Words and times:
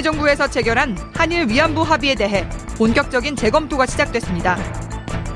박근혜 0.00 0.02
정부에서 0.02 0.48
체결한 0.48 0.96
한일 1.14 1.48
위안부 1.48 1.82
합의에 1.82 2.14
대해 2.14 2.48
본격적인 2.78 3.36
재검토가 3.36 3.84
시작됐습니다. 3.84 4.56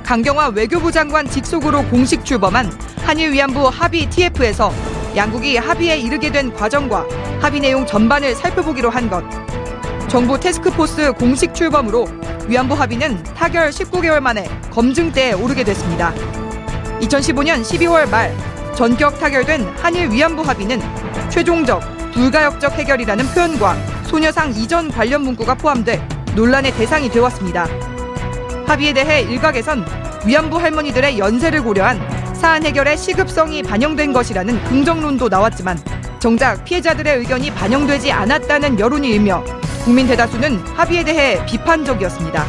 강경화 0.03 0.49
외교부 0.49 0.91
장관 0.91 1.29
직속으로 1.29 1.85
공식 1.89 2.25
출범한 2.25 2.73
한일 3.03 3.33
위안부 3.33 3.69
합의 3.69 4.09
TF에서 4.09 4.73
양국이 5.15 5.59
합의에 5.59 5.99
이르게 5.99 6.31
된 6.33 6.53
과정과 6.55 7.07
합의 7.41 7.61
내용 7.61 7.85
전반을 7.85 8.35
살펴보기로 8.35 8.89
한 8.89 9.11
것. 9.11 9.23
정부 10.09 10.41
테스크포스 10.41 11.13
공식 11.13 11.55
출범으로 11.55 12.07
위안부 12.49 12.75
합의는 12.75 13.23
타결 13.35 13.71
19개월 13.71 14.21
만에 14.21 14.49
검증대에 14.71 15.33
오르게 15.33 15.65
됐습니다. 15.65 16.15
2015년 17.01 17.63
12월 17.63 18.09
말 18.09 18.35
전격 18.75 19.19
타결된 19.21 19.63
한일 19.77 20.11
위안부 20.11 20.43
합의는 20.43 20.81
최종적 21.29 21.83
불가역적 22.13 22.73
해결이라는 22.73 23.27
표현과 23.27 23.94
소녀상 24.05 24.51
이전 24.53 24.91
관련 24.91 25.23
문구가 25.23 25.55
포함돼 25.55 26.07
논란의 26.35 26.73
대상이 26.75 27.11
되었습니다. 27.11 27.67
합의에 28.67 28.93
대해 28.93 29.23
일각에선 29.23 29.85
위안부 30.27 30.59
할머니들의 30.59 31.19
연세를 31.19 31.63
고려한 31.63 32.35
사안 32.35 32.65
해결의 32.65 32.97
시급성이 32.97 33.63
반영된 33.63 34.13
것이라는 34.13 34.65
긍정론도 34.65 35.29
나왔지만 35.29 35.79
정작 36.19 36.65
피해자들의 36.65 37.19
의견이 37.19 37.51
반영되지 37.51 38.11
않았다는 38.11 38.79
여론이 38.79 39.11
일며 39.11 39.45
국민 39.85 40.07
대다수는 40.07 40.59
합의에 40.75 41.05
대해 41.05 41.45
비판적이었습니다. 41.45 42.45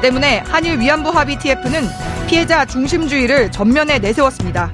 때문에 0.00 0.44
한일 0.46 0.78
위안부 0.78 1.10
합의 1.10 1.36
TF는 1.38 1.88
피해자 2.28 2.64
중심주의를 2.64 3.50
전면에 3.50 3.98
내세웠습니다. 3.98 4.70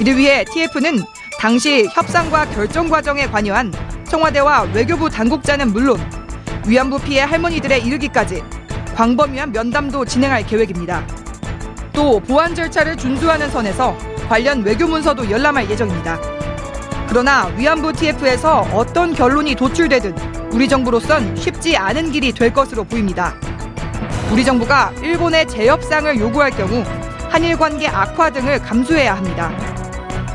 이를 0.00 0.16
위해 0.16 0.44
TF는 0.44 1.04
당시 1.38 1.86
협상과 1.92 2.46
결정 2.46 2.88
과정에 2.88 3.26
관여한 3.26 3.72
청와대와 4.14 4.68
외교부 4.72 5.10
당국자는 5.10 5.72
물론 5.72 5.98
위안부 6.68 7.00
피해 7.00 7.22
할머니들에 7.22 7.78
이르기까지 7.78 8.44
광범위한 8.94 9.50
면담도 9.50 10.04
진행할 10.04 10.46
계획입니다. 10.46 11.04
또 11.92 12.20
보안 12.20 12.54
절차를 12.54 12.96
준수하는 12.96 13.50
선에서 13.50 13.98
관련 14.28 14.62
외교 14.62 14.86
문서도 14.86 15.28
열람할 15.28 15.68
예정입니다. 15.68 16.20
그러나 17.08 17.46
위안부 17.56 17.92
TF에서 17.92 18.60
어떤 18.72 19.12
결론이 19.14 19.56
도출되든 19.56 20.14
우리 20.52 20.68
정부로선 20.68 21.34
쉽지 21.34 21.76
않은 21.76 22.12
길이 22.12 22.30
될 22.30 22.52
것으로 22.52 22.84
보입니다. 22.84 23.34
우리 24.30 24.44
정부가 24.44 24.92
일본의 25.02 25.48
재협상을 25.48 26.20
요구할 26.20 26.52
경우 26.52 26.84
한일 27.30 27.58
관계 27.58 27.88
악화 27.88 28.30
등을 28.30 28.62
감수해야 28.62 29.16
합니다. 29.16 29.50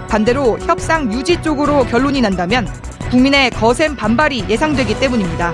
반대로 0.09 0.59
협상 0.59 1.13
유지 1.13 1.41
쪽으로 1.41 1.85
결론이 1.85 2.19
난다면 2.19 2.88
국민의 3.09 3.49
거센 3.49 3.95
반발이 3.95 4.45
예상되기 4.47 4.99
때문입니다. 4.99 5.53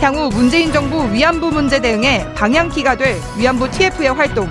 향후 0.00 0.28
문재인 0.28 0.72
정부 0.72 1.12
위안부 1.12 1.50
문제 1.50 1.80
대응에 1.80 2.24
방향키가 2.34 2.96
될 2.96 3.16
위안부 3.36 3.68
TF의 3.68 4.12
활동, 4.12 4.46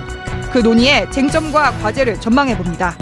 그 0.52 0.58
논의의 0.58 1.10
쟁점과 1.10 1.70
과제를 1.78 2.20
전망해 2.20 2.56
봅니다. 2.56 2.94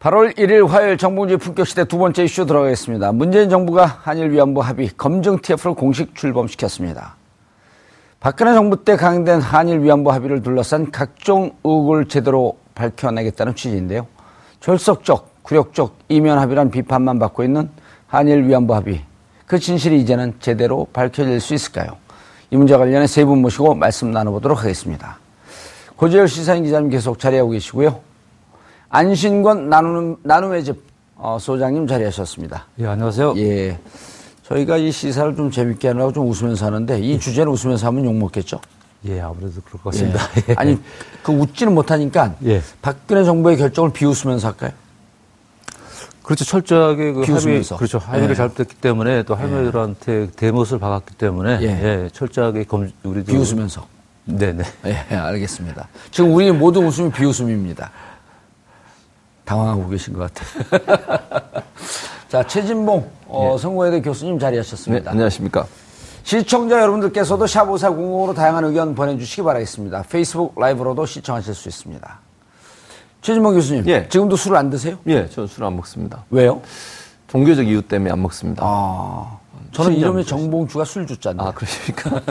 (8월 0.00 0.34
1일) 0.36 0.66
화요일 0.66 0.96
정봉주의 0.96 1.38
품격시대 1.38 1.84
두 1.84 1.98
번째 1.98 2.24
이슈 2.24 2.46
들어가겠습니다. 2.46 3.12
문재인 3.12 3.50
정부가 3.50 3.84
한일 3.84 4.32
위안부 4.32 4.60
합의 4.62 4.88
검증 4.96 5.38
TF를 5.38 5.74
공식 5.74 6.14
출범시켰습니다. 6.14 7.16
박근혜 8.20 8.54
정부 8.54 8.84
때 8.84 8.96
강행된 8.96 9.40
한일 9.40 9.80
위안부 9.80 10.10
합의를 10.10 10.42
둘러싼 10.42 10.90
각종 10.90 11.52
의혹을 11.62 12.08
제대로 12.08 12.61
밝혀내겠다는 12.74 13.54
취지인데요. 13.54 14.06
절석적, 14.60 15.42
굴욕적 15.42 15.96
이면 16.08 16.38
합의란 16.38 16.70
비판만 16.70 17.18
받고 17.18 17.42
있는 17.44 17.68
한일 18.06 18.46
위안부 18.46 18.74
합의. 18.74 19.04
그 19.46 19.58
진실이 19.58 20.00
이제는 20.00 20.34
제대로 20.40 20.86
밝혀질 20.92 21.40
수 21.40 21.54
있을까요? 21.54 21.96
이 22.50 22.56
문제와 22.56 22.78
관련해 22.80 23.06
세 23.06 23.24
분 23.24 23.40
모시고 23.42 23.74
말씀 23.74 24.10
나눠보도록 24.10 24.60
하겠습니다. 24.60 25.18
고재열 25.96 26.28
시사인 26.28 26.64
기자님 26.64 26.90
계속 26.90 27.18
자리하고 27.18 27.50
계시고요. 27.50 28.00
안신권 28.88 29.68
나누는, 29.68 30.16
나눔의 30.22 30.64
집 30.64 30.82
어, 31.16 31.38
소장님 31.40 31.86
자리하셨습니다. 31.86 32.66
예, 32.80 32.86
안녕하세요. 32.86 33.34
예. 33.36 33.78
저희가 34.42 34.76
이 34.76 34.90
시사를 34.90 35.36
좀 35.36 35.50
재밌게 35.50 35.88
하느라고 35.88 36.12
좀 36.12 36.28
웃으면서 36.28 36.66
하는데 36.66 36.98
이 36.98 37.18
주제는 37.18 37.50
웃으면서 37.52 37.86
하면 37.86 38.04
욕먹겠죠? 38.04 38.60
예, 39.06 39.20
아무래도 39.20 39.60
그럴 39.64 39.82
것 39.82 39.90
같습니다. 39.90 40.20
예. 40.48 40.54
아니, 40.56 40.78
그 41.22 41.32
웃지는 41.32 41.74
못하니까 41.74 42.34
예. 42.44 42.62
박근혜 42.80 43.24
정부의 43.24 43.56
결정을 43.56 43.92
비웃으면서 43.92 44.48
할까요? 44.48 44.70
그렇죠. 46.22 46.44
철저하게 46.44 47.12
그 47.12 47.20
합의, 47.20 47.26
비웃으면서. 47.26 47.76
그렇죠. 47.76 47.98
합의가 47.98 48.30
예. 48.30 48.34
잘됐기 48.34 48.76
때문에 48.76 49.24
또 49.24 49.34
할머니들한테 49.34 50.30
대못을 50.36 50.78
박았기 50.78 51.14
때문에 51.16 51.58
예. 51.62 51.66
예, 51.66 52.08
철저하게 52.12 52.64
검, 52.64 52.90
우리도 53.02 53.32
비웃으면서. 53.32 53.86
네네. 54.24 54.62
예, 54.86 55.16
알겠습니다. 55.16 55.88
지금 56.12 56.32
우리 56.32 56.52
모두 56.52 56.80
웃음이 56.80 57.10
비웃음입니다. 57.10 57.90
당황하고 59.44 59.88
계신 59.88 60.14
것 60.14 60.32
같아요. 60.32 61.02
자, 62.28 62.46
최진봉 62.46 63.10
어, 63.26 63.58
성공회대 63.58 64.00
교수님 64.00 64.34
네, 64.34 64.40
자리하셨습니다. 64.40 65.10
안녕하십니까. 65.10 65.66
시청자 66.24 66.80
여러분들께서도 66.80 67.44
샵5400으로 67.46 68.34
다양한 68.34 68.64
의견 68.64 68.94
보내주시기 68.94 69.42
바라겠습니다. 69.42 70.04
페이스북 70.08 70.58
라이브로도 70.58 71.04
시청하실 71.06 71.54
수 71.54 71.68
있습니다. 71.68 72.18
최진봉 73.22 73.54
교수님, 73.54 73.86
예. 73.88 74.08
지금도 74.08 74.36
술을 74.36 74.56
안 74.56 74.70
드세요? 74.70 74.96
예, 75.06 75.28
저는 75.28 75.46
술안 75.46 75.76
먹습니다. 75.76 76.24
왜요? 76.30 76.60
종교적 77.28 77.66
이유 77.66 77.82
때문에 77.82 78.10
안 78.10 78.20
먹습니다. 78.22 78.62
아, 78.64 79.38
저는 79.72 79.94
이름이. 79.94 80.24
정봉주가 80.24 80.84
술주자인데 80.84 81.42
아, 81.42 81.52
그러십니까? 81.52 82.20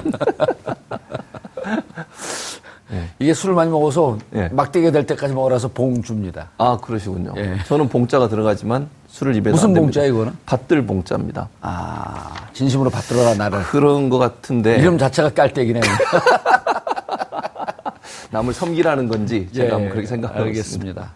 이게 3.19 3.33
술을 3.33 3.56
많이 3.56 3.71
먹어서 3.71 4.18
예. 4.36 4.50
막대기가 4.50 4.92
될 4.92 5.06
때까지 5.06 5.33
먹으라서 5.33 5.69
봉주입니다. 5.69 6.50
아, 6.57 6.77
그러시군요. 6.81 7.33
예. 7.38 7.57
저는 7.68 7.88
봉자가 7.88 8.27
들어가지만 8.27 8.89
술을 9.12 9.36
입에 9.36 9.52
무슨 9.52 9.74
봉자야, 9.74 10.06
이거는? 10.06 10.31
밭들 10.46 10.86
봉자입니다. 10.86 11.50
아, 11.60 12.48
진심으로 12.54 12.90
받들어라 12.90 13.36
나를. 13.36 13.62
그런 13.63 14.10
것 14.10 14.18
같은데 14.18 14.78
이름 14.78 14.98
자체가 14.98 15.31
깔때기네. 15.31 15.81
남을 18.31 18.54
섬기라는 18.54 19.10
건지 19.10 19.50
제가 19.54 19.68
예, 19.68 19.72
한번 19.72 19.90
그렇게 19.90 20.08
생각하고. 20.08 20.44
알겠습니다. 20.44 21.12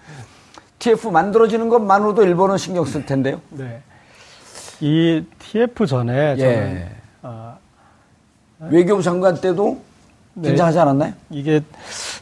TF 0.79 1.07
만들어지는 1.07 1.69
것만으로도 1.69 2.25
일본은 2.25 2.57
신경 2.57 2.83
쓸 2.83 3.05
텐데요. 3.05 3.39
네. 3.49 3.81
이 4.81 5.23
TF 5.39 5.87
전에 5.87 6.35
저는 6.35 6.51
예. 6.53 6.89
아, 7.21 7.55
외교부 8.59 9.01
장관 9.01 9.39
때도 9.39 9.81
네. 10.33 10.49
긴장하지 10.49 10.79
않았나요? 10.79 11.13
이게 11.29 11.61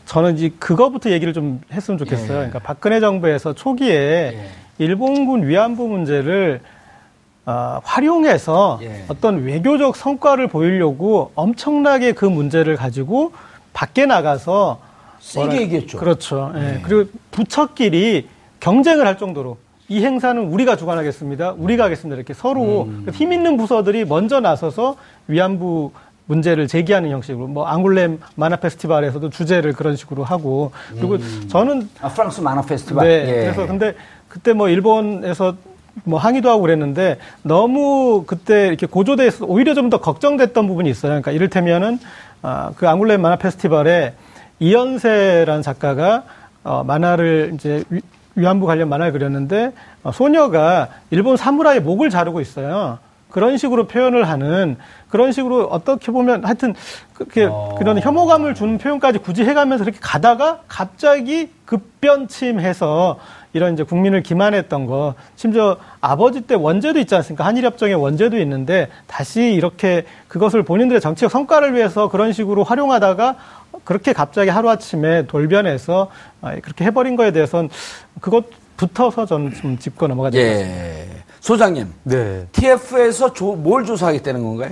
저는 0.06 0.38
이제 0.38 0.52
그거부터 0.60 1.10
얘기를 1.10 1.34
좀 1.34 1.60
했으면 1.72 1.98
좋겠어요. 1.98 2.28
예. 2.28 2.34
그러니까 2.36 2.60
박근혜 2.60 3.00
정부에서 3.00 3.54
초기에 3.54 4.52
일본군 4.78 5.48
위안부 5.48 5.88
문제를 5.88 6.62
어, 7.46 7.80
활용해서 7.84 8.80
예. 8.84 9.04
어떤 9.10 9.44
외교적 9.44 9.98
성과를 9.98 10.48
보이려고 10.48 11.32
엄청나게 11.36 12.14
그 12.14 12.26
문제를 12.26 12.78
가지고 12.78 13.34
밖에 13.74 14.06
나가서 14.06 14.80
세게 15.20 15.46
뭐라- 15.48 15.62
얘기했죠. 15.62 15.98
그렇죠. 15.98 16.52
예. 16.56 16.80
그리고 16.84 17.10
부처끼리 17.32 18.28
경쟁을 18.62 19.06
할 19.06 19.18
정도로 19.18 19.58
이 19.90 20.04
행사는 20.04 20.42
우리가 20.42 20.78
주관하겠습니다. 20.78 21.56
우리가 21.58 21.84
하겠습니다. 21.86 22.16
이렇게 22.16 22.34
서로 22.34 22.84
음. 22.84 23.06
힘 23.14 23.34
있는 23.34 23.58
부서들이 23.58 24.06
먼저 24.06 24.40
나서서 24.40 24.96
위안부 25.28 25.92
문제를 26.26 26.70
제기하는 26.70 27.10
형식으로 27.12 27.48
뭐 27.48 27.66
앙골렘 27.66 28.22
만화 28.36 28.56
페스티벌에서도 28.56 29.30
주제를 29.30 29.74
그런 29.74 29.98
식으로 29.98 30.24
하고 30.24 30.72
그리고 30.96 31.18
저는 31.50 31.90
아, 32.00 32.08
프랑스 32.08 32.40
만화 32.40 32.62
페스티벌. 32.62 33.06
네. 33.06 33.28
예. 33.28 33.42
그래서 33.42 33.68
근데 33.68 33.94
그때 34.34 34.52
뭐 34.54 34.68
일본에서 34.68 35.54
뭐 36.06 36.18
항의도 36.18 36.50
하고 36.50 36.62
그랬는데 36.62 37.20
너무 37.44 38.24
그때 38.26 38.66
이렇게 38.68 38.88
고조돼서 38.88 39.46
오히려 39.46 39.76
좀 39.76 39.92
더 39.92 40.00
걱정됐던 40.00 40.66
부분이 40.66 40.90
있어요. 40.90 41.12
그러니까 41.12 41.32
이를테면은 41.32 42.00
아, 42.42 42.72
그 42.76 42.90
앙골렘 42.90 43.22
만화 43.22 43.36
페스티벌에 43.36 44.16
이연세라는 44.60 45.62
작가가 45.62 46.24
어, 46.64 46.84
만화를 46.84 47.52
이제 47.54 47.84
위, 47.92 48.02
위안부 48.34 48.66
관련 48.66 48.90
만화를 48.90 49.14
그렸는데 49.14 49.72
어, 50.02 50.12
소녀가 50.12 50.88
일본 51.12 51.38
사무라이 51.38 51.80
목을 51.80 52.10
자르고 52.10 52.42
있어요. 52.42 52.98
그런 53.30 53.58
식으로 53.58 53.86
표현을 53.86 54.28
하는 54.28 54.78
그런 55.10 55.32
식으로 55.32 55.66
어떻게 55.66 56.12
보면 56.12 56.44
하여튼 56.44 56.74
그렇게 57.14 57.48
그런 57.78 58.00
혐오감을 58.00 58.56
주는 58.56 58.80
표현까지 58.80 59.20
굳이 59.20 59.44
해가면서 59.44 59.84
이렇게 59.84 60.00
가다가 60.02 60.62
갑자기 60.68 61.50
급변침해서 61.66 63.20
이런 63.54 63.74
이제 63.74 63.84
국민을 63.84 64.24
기만했던 64.24 64.88
거 64.88 65.14
심지어 65.36 65.78
아버지 66.02 66.42
때 66.42 66.56
원죄도 66.56 67.00
있지 67.00 67.16
않습니까 67.16 67.46
한일협정에 67.46 67.94
원죄도 67.94 68.38
있는데 68.40 68.90
다시 69.08 69.54
이렇게 69.54 70.06
그것을 70.28 70.64
본인들의 70.64 71.00
정치적 71.00 71.32
성과를 71.32 71.76
위해서 71.76 72.10
그런 72.10 72.34
식으로 72.34 72.64
활용하다가 72.64 73.36
그렇게 73.84 74.12
갑자기 74.14 74.50
하루아침에 74.50 75.28
돌변해서 75.28 76.10
아, 76.42 76.56
그렇게 76.62 76.84
해버린 76.86 77.16
거에 77.16 77.32
대해서는 77.32 77.70
그것 78.22 78.46
붙어서 78.78 79.26
저는 79.28 79.54
좀 79.54 79.78
짚고 79.78 80.08
같습니다. 80.24 80.50
예. 80.50 81.08
소장님, 81.40 81.88
네. 82.04 82.48
TF에서 82.54 83.34
조- 83.34 83.54
뭘 83.56 83.86
조사하겠다는 83.86 84.44
건가요? 84.44 84.72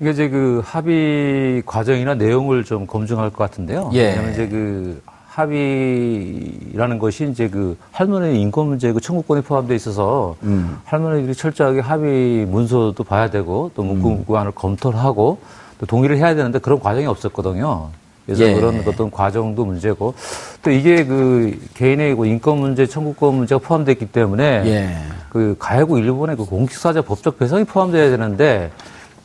이게 0.00 0.10
이제 0.10 0.28
그 0.28 0.62
합의 0.64 1.62
과정이나 1.66 2.14
내용을 2.14 2.62
좀 2.64 2.86
검증할 2.86 3.30
것 3.30 3.38
같은데요. 3.38 3.90
예. 3.94 4.10
왜냐면 4.10 4.32
이제 4.32 4.46
그 4.48 5.02
합의라는 5.30 6.98
것이 6.98 7.28
이제 7.30 7.48
그 7.48 7.76
할머니 7.92 8.40
인권 8.40 8.66
문제 8.66 8.92
그 8.92 9.00
청구권이 9.00 9.42
포함되어 9.42 9.76
있어서 9.76 10.34
음. 10.42 10.78
할머니들이 10.84 11.34
철저하게 11.34 11.80
합의 11.80 12.46
문서도 12.46 13.02
봐야 13.04 13.30
되고 13.30 13.70
또 13.74 13.84
문구 13.84 14.10
문구안을 14.10 14.52
검토를 14.52 14.98
하고 14.98 15.38
또 15.78 15.86
동의를 15.86 16.16
해야 16.16 16.34
되는데 16.34 16.58
그런 16.58 16.80
과정이 16.80 17.06
없었거든요. 17.06 17.90
그래서 18.26 18.44
예. 18.44 18.54
그런 18.54 18.82
어떤 18.86 19.10
과정도 19.10 19.64
문제고 19.64 20.14
또 20.62 20.70
이게 20.70 21.04
그 21.04 21.58
개인의 21.74 22.16
그 22.16 22.26
인권 22.26 22.58
문제, 22.58 22.86
청구권 22.86 23.34
문제가 23.34 23.60
포함되어 23.60 23.92
있기 23.92 24.06
때문에 24.06 24.44
예. 24.66 24.96
그 25.30 25.54
가해국 25.58 25.98
일본의 25.98 26.36
그 26.36 26.44
공식사자 26.44 27.02
법적 27.02 27.38
배상이 27.38 27.64
포함돼야 27.64 28.10
되는데 28.10 28.70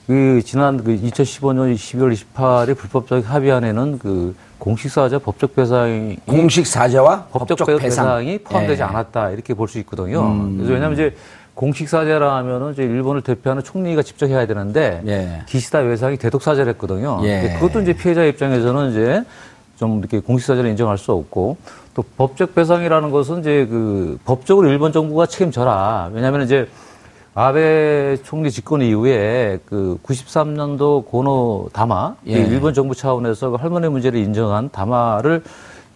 그 0.08 0.42
지난 0.46 0.84
그 0.84 0.96
2015년 0.96 1.74
12월 1.76 2.16
28일 2.16 2.78
불법적 2.78 3.28
합의안에는 3.28 3.98
그 4.00 4.36
공식 4.58 4.90
사자 4.92 5.20
법적 5.20 5.56
배상이 5.56 6.18
공식 6.26 6.66
사죄와 6.68 7.28
법적, 7.32 7.58
법적 7.58 7.80
배상. 7.80 8.06
배상 8.06 8.26
이 8.26 8.38
포함되지 8.40 8.82
예. 8.82 8.86
않았다 8.86 9.32
이렇게 9.32 9.54
볼 9.54 9.68
수 9.68 9.80
있거든요. 9.80 10.22
음. 10.22 10.58
그래서 10.58 10.74
왜냐하면 10.74 10.94
이제 10.94 11.16
공식사죄라 11.56 12.36
하면은 12.38 12.74
이제 12.74 12.84
일본을 12.84 13.22
대표하는 13.22 13.64
총리가 13.64 14.02
직접 14.04 14.28
해야 14.28 14.46
되는데 14.46 15.02
예. 15.08 15.42
기시다 15.48 15.80
외상이 15.80 16.18
대독 16.18 16.42
사죄를 16.42 16.74
했거든요. 16.74 17.20
예. 17.24 17.58
그것도 17.60 17.82
이제 17.82 17.94
피해자 17.94 18.24
입장에서는 18.26 18.92
이제 18.92 19.24
좀 19.78 20.00
이렇게 20.00 20.20
공식사죄를 20.20 20.70
인정할 20.70 20.98
수 20.98 21.12
없고 21.14 21.58
또 21.94 22.04
법적 22.18 22.56
배상이라는 22.56 23.10
것은 23.10 23.40
이제 23.40 23.66
그 23.70 24.18
법적으로 24.26 24.68
일본 24.70 24.92
정부가 24.92 25.26
책임져라. 25.28 26.10
왜냐하면 26.14 26.42
이제 26.44 26.68
아베 27.38 28.16
총리 28.24 28.50
집권 28.50 28.82
이후에 28.82 29.60
그 29.66 29.98
93년도 30.04 31.06
고노 31.06 31.70
다마 31.74 32.16
예. 32.28 32.42
그 32.42 32.50
일본 32.50 32.74
정부 32.74 32.96
차원에서 32.96 33.50
그 33.50 33.56
할머니 33.58 33.90
문제를 33.90 34.18
인정한 34.20 34.70
다마를 34.72 35.44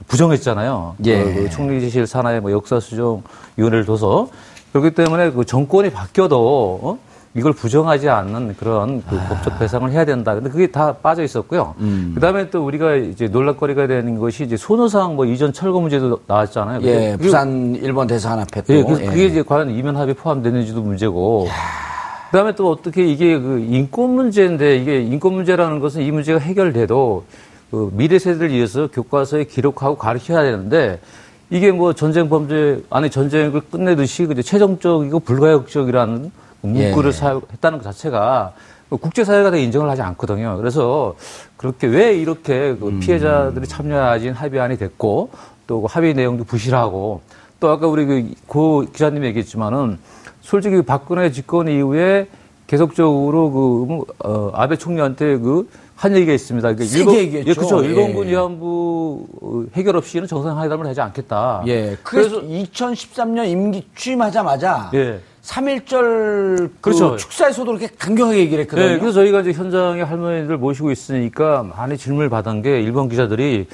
부정했잖아요. 0.10 0.98
예. 1.06 1.24
그, 1.24 1.34
그 1.34 1.50
총리실 1.50 2.08
산하의 2.08 2.42
뭐 2.42 2.52
역사수정위원회를 2.52 3.86
둬서 3.86 4.28
그렇기 4.74 4.92
때문에 4.92 5.32
그 5.32 5.46
정권이 5.46 5.92
바뀌어도 5.92 6.80
어? 6.84 7.00
이걸 7.40 7.54
부정하지 7.54 8.10
않는 8.10 8.56
그런 8.60 9.02
그 9.10 9.18
법적 9.30 9.58
배상을 9.60 9.90
해야 9.92 10.04
된다. 10.04 10.36
근데 10.36 10.50
그게 10.50 10.68
다 10.68 10.94
빠져 10.94 11.24
있었고요. 11.24 11.74
음. 11.80 12.12
그 12.14 12.20
다음에 12.20 12.50
또 12.50 12.66
우리가 12.66 12.96
이제 12.96 13.28
논란거리가 13.28 13.88
되는 13.88 14.20
것이 14.20 14.44
이제 14.44 14.58
손해상 14.58 15.16
뭐 15.16 15.26
이전 15.26 15.54
철거 15.54 15.80
문제도 15.80 16.20
나왔잖아요. 16.28 16.82
예, 16.84 17.18
부산 17.18 17.76
일본 17.82 18.08
대사관 18.08 18.40
앞에 18.40 18.62
또. 18.64 18.74
예, 18.74 18.80
예. 18.80 19.06
그게 19.06 19.26
이제 19.26 19.42
과연 19.42 19.70
이면 19.70 19.96
합의 19.96 20.14
포함되는지도 20.14 20.82
문제고. 20.82 21.48
그다음에 22.32 22.54
또 22.54 22.70
어떻게 22.70 23.06
이게 23.08 23.40
그 23.40 23.60
인권 23.60 24.12
문제인데 24.12 24.78
이게 24.78 25.02
인권 25.02 25.34
문제라는 25.34 25.80
것은 25.80 26.02
이 26.04 26.12
문제가 26.12 26.40
해결돼도 26.40 27.24
그 27.72 27.90
미래 27.94 28.20
세대를 28.20 28.52
위해서 28.52 28.88
교과서에 28.88 29.46
기록하고 29.46 29.98
가르쳐야 29.98 30.44
되는데 30.44 31.00
이게 31.50 31.72
뭐 31.72 31.94
전쟁 31.94 32.30
범죄 32.30 32.84
안에 32.90 33.10
전쟁을 33.10 33.62
끝내듯이 33.72 34.26
그제 34.26 34.44
최종적이고 34.44 35.22
불가역적이라는 35.22 36.32
문구를 36.62 37.10
예. 37.10 37.12
사용했다는 37.12 37.78
것 37.80 37.84
자체가 37.84 38.54
그 38.90 38.98
국제사회가 38.98 39.52
다 39.52 39.58
인정을 39.58 39.90
하지 39.90 40.02
않거든요. 40.02 40.58
그래서 40.58 41.16
그렇게 41.58 41.88
왜 41.88 42.16
이렇게 42.16 42.76
그 42.76 42.88
음. 42.88 43.00
피해자들이 43.00 43.68
참여하진 43.68 44.34
합의안이 44.34 44.78
됐고 44.78 45.30
또그 45.68 45.88
합의 45.90 46.16
내용도 46.16 46.44
부실하고 46.44 47.22
또 47.60 47.70
아까 47.70 47.88
우리 47.88 48.06
그, 48.06 48.34
고 48.48 48.82
기자님이 48.92 49.28
얘기했지만은 49.28 50.00
솔직히 50.42 50.82
박근혜 50.82 51.32
집권 51.32 51.68
이후에 51.68 52.28
계속적으로 52.66 53.52
그, 53.52 53.60
뭐, 53.88 54.06
어, 54.20 54.52
아베 54.54 54.76
총리한테 54.78 55.38
그, 55.38 55.70
한 56.00 56.16
얘기가 56.16 56.32
있습니다. 56.32 56.76
그러니까 56.76 56.86
세게 56.98 57.18
얘기했죠. 57.20 57.50
예, 57.50 57.54
그렇죠. 57.54 57.84
예. 57.84 57.90
일본군 57.90 58.28
위안부 58.30 59.28
어, 59.42 59.64
해결 59.74 59.98
없이는 59.98 60.28
정상회담을 60.28 60.88
하지 60.88 61.02
않겠다. 61.02 61.64
예. 61.68 61.98
그래서 62.04 62.42
2013년 62.42 63.50
임기 63.50 63.86
취임하자마자 63.98 64.92
예. 64.94 65.20
3.1절 65.44 66.56
그 66.58 66.72
그렇죠. 66.80 67.18
축사에서도 67.18 67.66
그렇게 67.66 67.90
강경하게 67.98 68.40
얘기를 68.40 68.64
했거든요. 68.64 68.88
네, 68.88 68.98
그래서 68.98 69.16
저희가 69.16 69.42
이제 69.42 69.52
현장에 69.52 70.02
할머니들 70.02 70.58
모시고 70.58 70.92
있으니까 70.92 71.64
많이 71.64 71.98
질문을 71.98 72.30
받은 72.30 72.62
게 72.62 72.82
일본 72.82 73.10
기자들이 73.10 73.68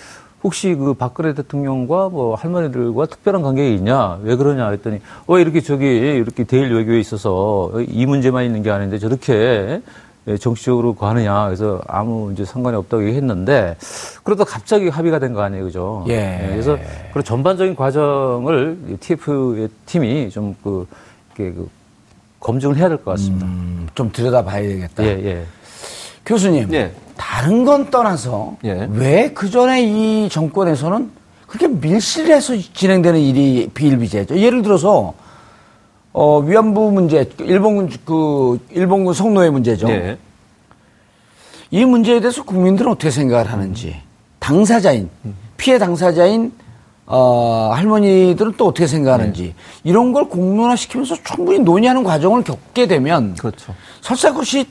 혹시 0.43 0.73
그 0.73 0.95
박근혜 0.95 1.35
대통령과 1.35 2.09
뭐 2.09 2.33
할머니들과 2.33 3.05
특별한 3.05 3.43
관계가 3.43 3.67
있냐? 3.75 4.19
왜 4.23 4.35
그러냐? 4.35 4.69
했더니 4.69 4.99
왜 5.27 5.41
이렇게 5.41 5.61
저기 5.61 5.85
이렇게 5.85 6.43
대일 6.43 6.73
외교에 6.73 6.99
있어서 6.99 7.71
이 7.87 8.07
문제만 8.07 8.45
있는 8.45 8.63
게 8.63 8.71
아닌데 8.71 8.97
저렇게 8.97 9.33
예, 9.33 9.81
정치적으로 10.39 10.95
가느냐? 10.95 11.45
그래서 11.45 11.81
아무 11.87 12.31
이제 12.33 12.43
상관이 12.45 12.75
없다고 12.77 13.03
얘기했는데 13.05 13.75
그러다 14.23 14.43
갑자기 14.43 14.89
합의가 14.89 15.19
된 15.19 15.33
거 15.33 15.41
아니에요, 15.41 15.65
그죠? 15.65 16.03
예. 16.07 16.47
그래서 16.49 16.77
그런 17.11 17.23
전반적인 17.23 17.75
과정을 17.75 18.97
TF의 18.99 19.69
팀이 19.85 20.29
좀그 20.31 20.87
그 21.35 21.69
검증을 22.39 22.77
해야 22.77 22.87
될 22.89 22.97
것 22.97 23.11
같습니다. 23.11 23.45
음, 23.45 23.87
좀 23.95 24.11
들여다봐야 24.11 24.61
되겠다. 24.61 25.03
예, 25.03 25.09
예. 25.25 25.45
교수님, 26.25 26.73
예. 26.73 26.91
다른 27.15 27.63
건 27.65 27.91
떠나서 27.91 28.57
예. 28.65 28.87
왜그 28.91 29.49
전에 29.51 29.83
이 29.83 30.29
정권에서는 30.29 31.11
그렇게 31.47 31.67
밀실해서 31.67 32.55
진행되는 32.73 33.19
일이 33.19 33.69
비일비재죠. 33.73 34.39
예를 34.39 34.61
들어서 34.63 35.13
어, 36.17 36.39
위안부 36.39 36.91
문제, 36.93 37.29
일본군 37.39 37.89
그 38.05 38.57
일본군 38.71 39.13
성노예 39.13 39.49
문제죠. 39.49 39.89
예. 39.89 40.17
이 41.71 41.83
문제에 41.83 42.21
대해서 42.21 42.41
국민들은 42.43 42.89
어떻게 42.89 43.11
생각을 43.11 43.51
하는지 43.51 43.97
당사자인 44.39 45.09
피해 45.57 45.77
당사자인 45.77 46.53
어, 47.05 47.71
할머니들은 47.73 48.53
또 48.55 48.67
어떻게 48.67 48.87
생각하는지 48.87 49.55
이런 49.83 50.13
걸 50.13 50.29
공론화 50.29 50.77
시키면서 50.77 51.17
충분히 51.21 51.59
논의하는 51.59 52.05
과정을 52.05 52.45
겪게 52.45 52.87
되면 52.87 53.35
그렇죠. 53.35 53.75
설사 53.99 54.31
그것이 54.31 54.65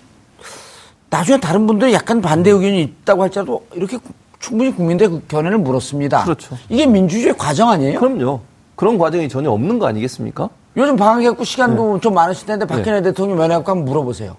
나중에 1.10 1.38
다른 1.40 1.66
분들이 1.66 1.92
약간 1.92 2.22
반대 2.22 2.50
의견이 2.52 2.80
있다고 2.82 3.22
할지라도 3.22 3.66
이렇게 3.74 3.98
구- 3.98 4.14
충분히 4.38 4.74
국민들의 4.74 5.10
그 5.10 5.22
견해를 5.28 5.58
물었습니다. 5.58 6.24
그렇죠. 6.24 6.56
이게 6.70 6.86
민주주의 6.86 7.36
과정 7.36 7.68
아니에요? 7.68 8.00
그럼요. 8.00 8.40
그런 8.76 8.96
과정이 8.96 9.28
전혀 9.28 9.50
없는 9.50 9.78
거 9.78 9.86
아니겠습니까? 9.86 10.48
요즘 10.76 10.96
방학했고 10.96 11.44
시간도 11.44 11.94
네. 11.94 12.00
좀 12.00 12.14
많으실 12.14 12.46
텐데 12.46 12.66
박근혜 12.66 13.00
대통령 13.02 13.38
면회갖고 13.38 13.70
한번 13.70 13.84
물어보세요. 13.84 14.36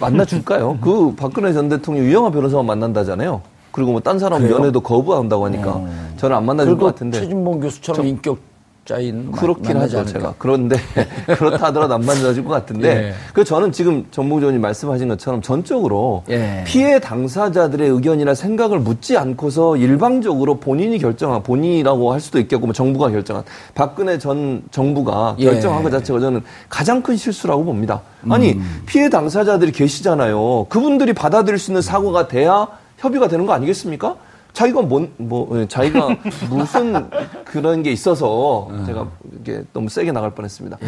만나줄까요? 0.00 0.78
그 0.80 1.14
박근혜 1.16 1.52
전 1.52 1.68
대통령 1.68 2.04
유영아 2.04 2.30
변호사만 2.30 2.64
만난다잖아요. 2.66 3.42
그리고 3.72 3.90
뭐 3.92 4.00
딴 4.00 4.18
사람 4.18 4.40
그래요? 4.40 4.56
연애도 4.56 4.80
거부한다고 4.80 5.44
하니까 5.46 5.82
저는 6.16 6.34
안 6.36 6.46
만나줄 6.46 6.78
것 6.78 6.86
같은데. 6.86 7.20
최진봉 7.20 7.60
교수처럼 7.60 8.06
인격 8.06 8.38
숫자인 8.86 9.32
그렇긴 9.32 9.76
하죠, 9.76 10.04
제가. 10.06 10.34
그런데 10.38 10.76
그렇다 11.26 11.66
하더라도 11.66 11.94
안 11.94 12.04
만들어질 12.04 12.44
것 12.44 12.50
같은데 12.50 12.88
예. 12.88 13.14
그 13.32 13.42
저는 13.44 13.72
지금 13.72 14.06
정부조원님 14.12 14.62
말씀하신 14.62 15.08
것처럼 15.08 15.42
전적으로 15.42 16.22
예. 16.30 16.62
피해 16.66 17.00
당사자들의 17.00 17.88
의견이나 17.88 18.34
생각을 18.34 18.78
묻지 18.78 19.18
않고서 19.18 19.76
일방적으로 19.76 20.58
본인이 20.60 20.98
결정한 20.98 21.42
본인이라고 21.42 22.12
할 22.12 22.20
수도 22.20 22.38
있겠고 22.38 22.66
뭐 22.66 22.72
정부가 22.72 23.10
결정한 23.10 23.42
박근혜 23.74 24.18
전 24.18 24.62
정부가 24.70 25.34
예. 25.40 25.46
결정한 25.46 25.82
것 25.82 25.90
자체가 25.90 26.20
저는 26.20 26.42
가장 26.68 27.02
큰 27.02 27.16
실수라고 27.16 27.64
봅니다. 27.64 28.02
아니 28.30 28.52
음. 28.52 28.82
피해 28.86 29.10
당사자들이 29.10 29.72
계시잖아요. 29.72 30.66
그분들이 30.68 31.12
받아들일 31.12 31.58
수 31.58 31.72
있는 31.72 31.82
사고가 31.82 32.28
돼야 32.28 32.68
협의가 32.98 33.28
되는 33.28 33.46
거 33.46 33.52
아니겠습니까? 33.52 34.16
자기가 34.56 34.80
뭔, 34.80 35.12
뭐, 35.18 35.46
예, 35.60 35.68
자기가 35.68 36.16
무슨 36.48 37.10
그런 37.44 37.82
게 37.82 37.92
있어서 37.92 38.70
제가 38.86 39.06
이게 39.38 39.62
너무 39.74 39.90
세게 39.90 40.12
나갈 40.12 40.30
뻔 40.30 40.46
했습니다. 40.46 40.78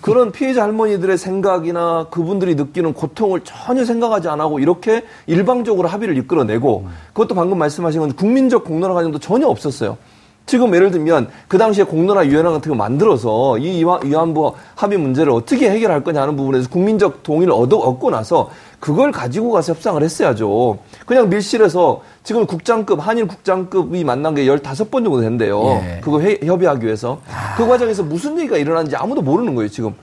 그런 0.00 0.30
피해자 0.30 0.62
할머니들의 0.62 1.18
생각이나 1.18 2.06
그분들이 2.08 2.54
느끼는 2.54 2.92
고통을 2.94 3.40
전혀 3.42 3.84
생각하지 3.84 4.28
않고 4.28 4.42
하고 4.42 4.58
이렇게 4.60 5.02
일방적으로 5.26 5.88
합의를 5.88 6.16
이끌어내고 6.18 6.86
그것도 7.14 7.34
방금 7.34 7.58
말씀하신 7.58 8.00
건 8.00 8.12
국민적 8.12 8.62
공론화 8.62 8.94
과정도 8.94 9.18
전혀 9.18 9.48
없었어요. 9.48 9.98
지금 10.46 10.72
예를 10.76 10.92
들면 10.92 11.28
그 11.48 11.58
당시에 11.58 11.82
공론화 11.84 12.20
위원회 12.22 12.50
같은 12.50 12.70
거 12.70 12.76
만들어서 12.76 13.58
이 13.58 13.84
위안- 13.84 14.00
위안부 14.04 14.54
합의 14.76 14.96
문제를 14.96 15.32
어떻게 15.32 15.68
해결할 15.68 16.04
거냐 16.04 16.22
하는 16.22 16.36
부분에서 16.36 16.68
국민적 16.70 17.24
동의를 17.24 17.52
얻어, 17.52 17.76
얻고 17.78 18.10
나서 18.10 18.48
그걸 18.78 19.10
가지고 19.10 19.50
가서 19.50 19.72
협상을 19.72 20.00
했어야죠. 20.00 20.78
그냥 21.04 21.28
밀실에서 21.28 22.02
지금 22.22 22.46
국장급, 22.46 23.04
한일 23.04 23.26
국장급이 23.26 24.04
만난 24.04 24.34
게 24.36 24.46
15번 24.46 25.02
정도 25.02 25.20
된대요. 25.20 25.64
예. 25.82 26.00
그거 26.00 26.20
회- 26.20 26.38
협의하기 26.44 26.86
위해서. 26.86 27.18
그 27.56 27.66
과정에서 27.66 28.04
무슨 28.04 28.38
얘기가 28.38 28.56
일어났는지 28.56 28.94
아무도 28.94 29.22
모르는 29.22 29.56
거예요, 29.56 29.68
지금. 29.68 29.94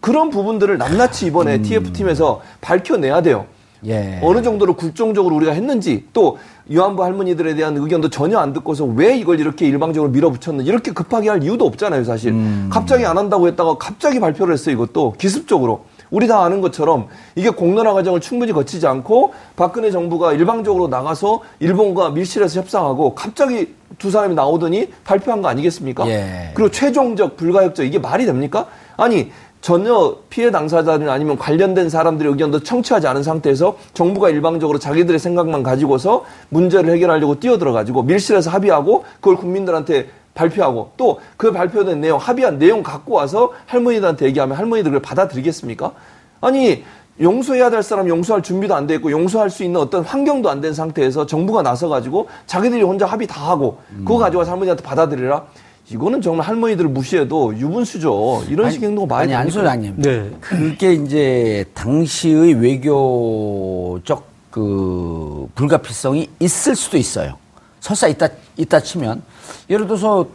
그런 0.00 0.30
부분들을 0.30 0.78
낱낱이 0.78 1.26
이번에 1.26 1.62
TF팀에서 1.62 2.40
밝혀내야 2.60 3.22
돼요. 3.22 3.46
예. 3.86 4.20
어느 4.22 4.42
정도로 4.42 4.74
굴종적으로 4.74 5.34
우리가 5.36 5.52
했는지 5.52 6.06
또 6.12 6.38
위안부 6.66 7.02
할머니들에 7.02 7.54
대한 7.54 7.76
의견도 7.76 8.10
전혀 8.10 8.38
안 8.38 8.52
듣고서 8.52 8.84
왜 8.84 9.16
이걸 9.16 9.40
이렇게 9.40 9.66
일방적으로 9.66 10.10
밀어붙였는지 10.10 10.70
이렇게 10.70 10.92
급하게 10.92 11.28
할 11.28 11.42
이유도 11.42 11.66
없잖아요 11.66 12.04
사실 12.04 12.34
갑자기 12.70 13.04
안 13.04 13.18
한다고 13.18 13.48
했다가 13.48 13.78
갑자기 13.78 14.20
발표를 14.20 14.54
했어요 14.54 14.74
이것도 14.74 15.14
기습적으로 15.18 15.84
우리 16.10 16.28
다 16.28 16.44
아는 16.44 16.60
것처럼 16.60 17.08
이게 17.34 17.50
공론화 17.50 17.94
과정을 17.94 18.20
충분히 18.20 18.52
거치지 18.52 18.86
않고 18.86 19.32
박근혜 19.56 19.90
정부가 19.90 20.34
일방적으로 20.34 20.86
나가서 20.86 21.40
일본과 21.58 22.10
밀실에서 22.10 22.60
협상하고 22.60 23.14
갑자기 23.14 23.74
두 23.98 24.10
사람이 24.10 24.34
나오더니 24.34 24.88
발표한 25.04 25.42
거 25.42 25.48
아니겠습니까? 25.48 26.06
예. 26.08 26.50
그리고 26.54 26.70
최종적 26.70 27.36
불가역적 27.36 27.86
이게 27.86 27.98
말이 27.98 28.26
됩니까? 28.26 28.66
아니 28.96 29.32
전혀 29.72 30.16
피해 30.28 30.50
당사자들이나 30.50 31.12
아니면 31.12 31.38
관련된 31.38 31.88
사람들의 31.88 32.32
의견도 32.32 32.60
청취하지 32.64 33.06
않은 33.06 33.22
상태에서 33.22 33.76
정부가 33.94 34.28
일방적으로 34.28 34.78
자기들의 34.80 35.20
생각만 35.20 35.62
가지고서 35.62 36.24
문제를 36.48 36.92
해결하려고 36.92 37.38
뛰어들어가지고 37.38 38.02
밀실에서 38.02 38.50
합의하고 38.50 39.04
그걸 39.20 39.36
국민들한테 39.36 40.08
발표하고 40.34 40.90
또 40.96 41.18
그 41.36 41.52
발표된 41.52 42.00
내용 42.00 42.18
합의한 42.18 42.58
내용 42.58 42.82
갖고 42.82 43.14
와서 43.14 43.52
할머니들한테 43.66 44.26
얘기하면 44.26 44.56
할머니들 44.56 44.90
그걸 44.90 45.02
받아들이겠습니까? 45.02 45.92
아니 46.40 46.82
용서해야 47.20 47.70
될 47.70 47.82
사람 47.84 48.08
용서할 48.08 48.42
준비도 48.42 48.74
안 48.74 48.86
돼 48.88 48.94
있고 48.96 49.10
용서할 49.12 49.50
수 49.50 49.62
있는 49.62 49.80
어떤 49.80 50.02
환경도 50.02 50.48
안 50.50 50.60
된 50.60 50.72
상태에서 50.74 51.26
정부가 51.26 51.62
나서 51.62 51.88
가지고 51.88 52.26
자기들이 52.46 52.82
혼자 52.82 53.06
합의 53.06 53.26
다 53.28 53.48
하고 53.50 53.78
그거 53.98 54.18
가지고 54.18 54.38
와서 54.40 54.50
할머니한테 54.52 54.82
받아들이라 54.82 55.44
이거는 55.92 56.20
정말 56.22 56.46
할머니들을 56.46 56.88
무시해도 56.90 57.56
유분수죠. 57.56 58.44
이런 58.48 58.70
식의 58.70 58.88
행동가 58.88 59.14
많이 59.16 59.34
아니, 59.34 59.34
안 59.34 59.46
됩니까? 59.46 59.60
소장님. 59.60 59.94
네. 59.98 60.30
그게 60.40 60.94
이제 60.94 61.64
당시의 61.74 62.54
외교적 62.54 64.26
그 64.50 65.48
불가피성이 65.54 66.28
있을 66.40 66.74
수도 66.76 66.96
있어요. 66.96 67.36
설사 67.80 68.06
있다, 68.08 68.28
있다 68.56 68.80
치면. 68.80 69.22
예를 69.70 69.86
들어서 69.86 70.26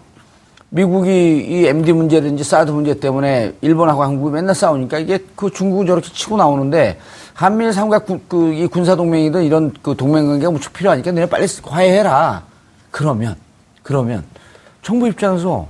미국이 0.70 1.10
이 1.48 1.66
MD 1.66 1.94
문제든지 1.94 2.44
사드 2.44 2.72
문제 2.72 3.00
때문에 3.00 3.54
일본하고 3.62 4.04
한국이 4.04 4.34
맨날 4.34 4.54
싸우니까 4.54 5.00
이게 5.00 5.20
그 5.36 5.50
중국은 5.50 5.86
저렇게 5.88 6.10
치고 6.12 6.36
나오는데 6.36 7.00
한미일 7.34 7.72
삼각 7.72 8.06
구- 8.06 8.20
그, 8.28 8.54
이 8.54 8.68
군사동맹이든 8.68 9.44
이런 9.44 9.72
그 9.82 9.96
동맹관계가 9.96 10.52
무척 10.52 10.74
필요하니까 10.74 11.12
너네 11.12 11.30
빨리 11.30 11.48
화해해라. 11.64 12.44
그러면, 12.92 13.36
그러면 13.84 14.24
정부 14.88 15.06
입장에서 15.10 15.68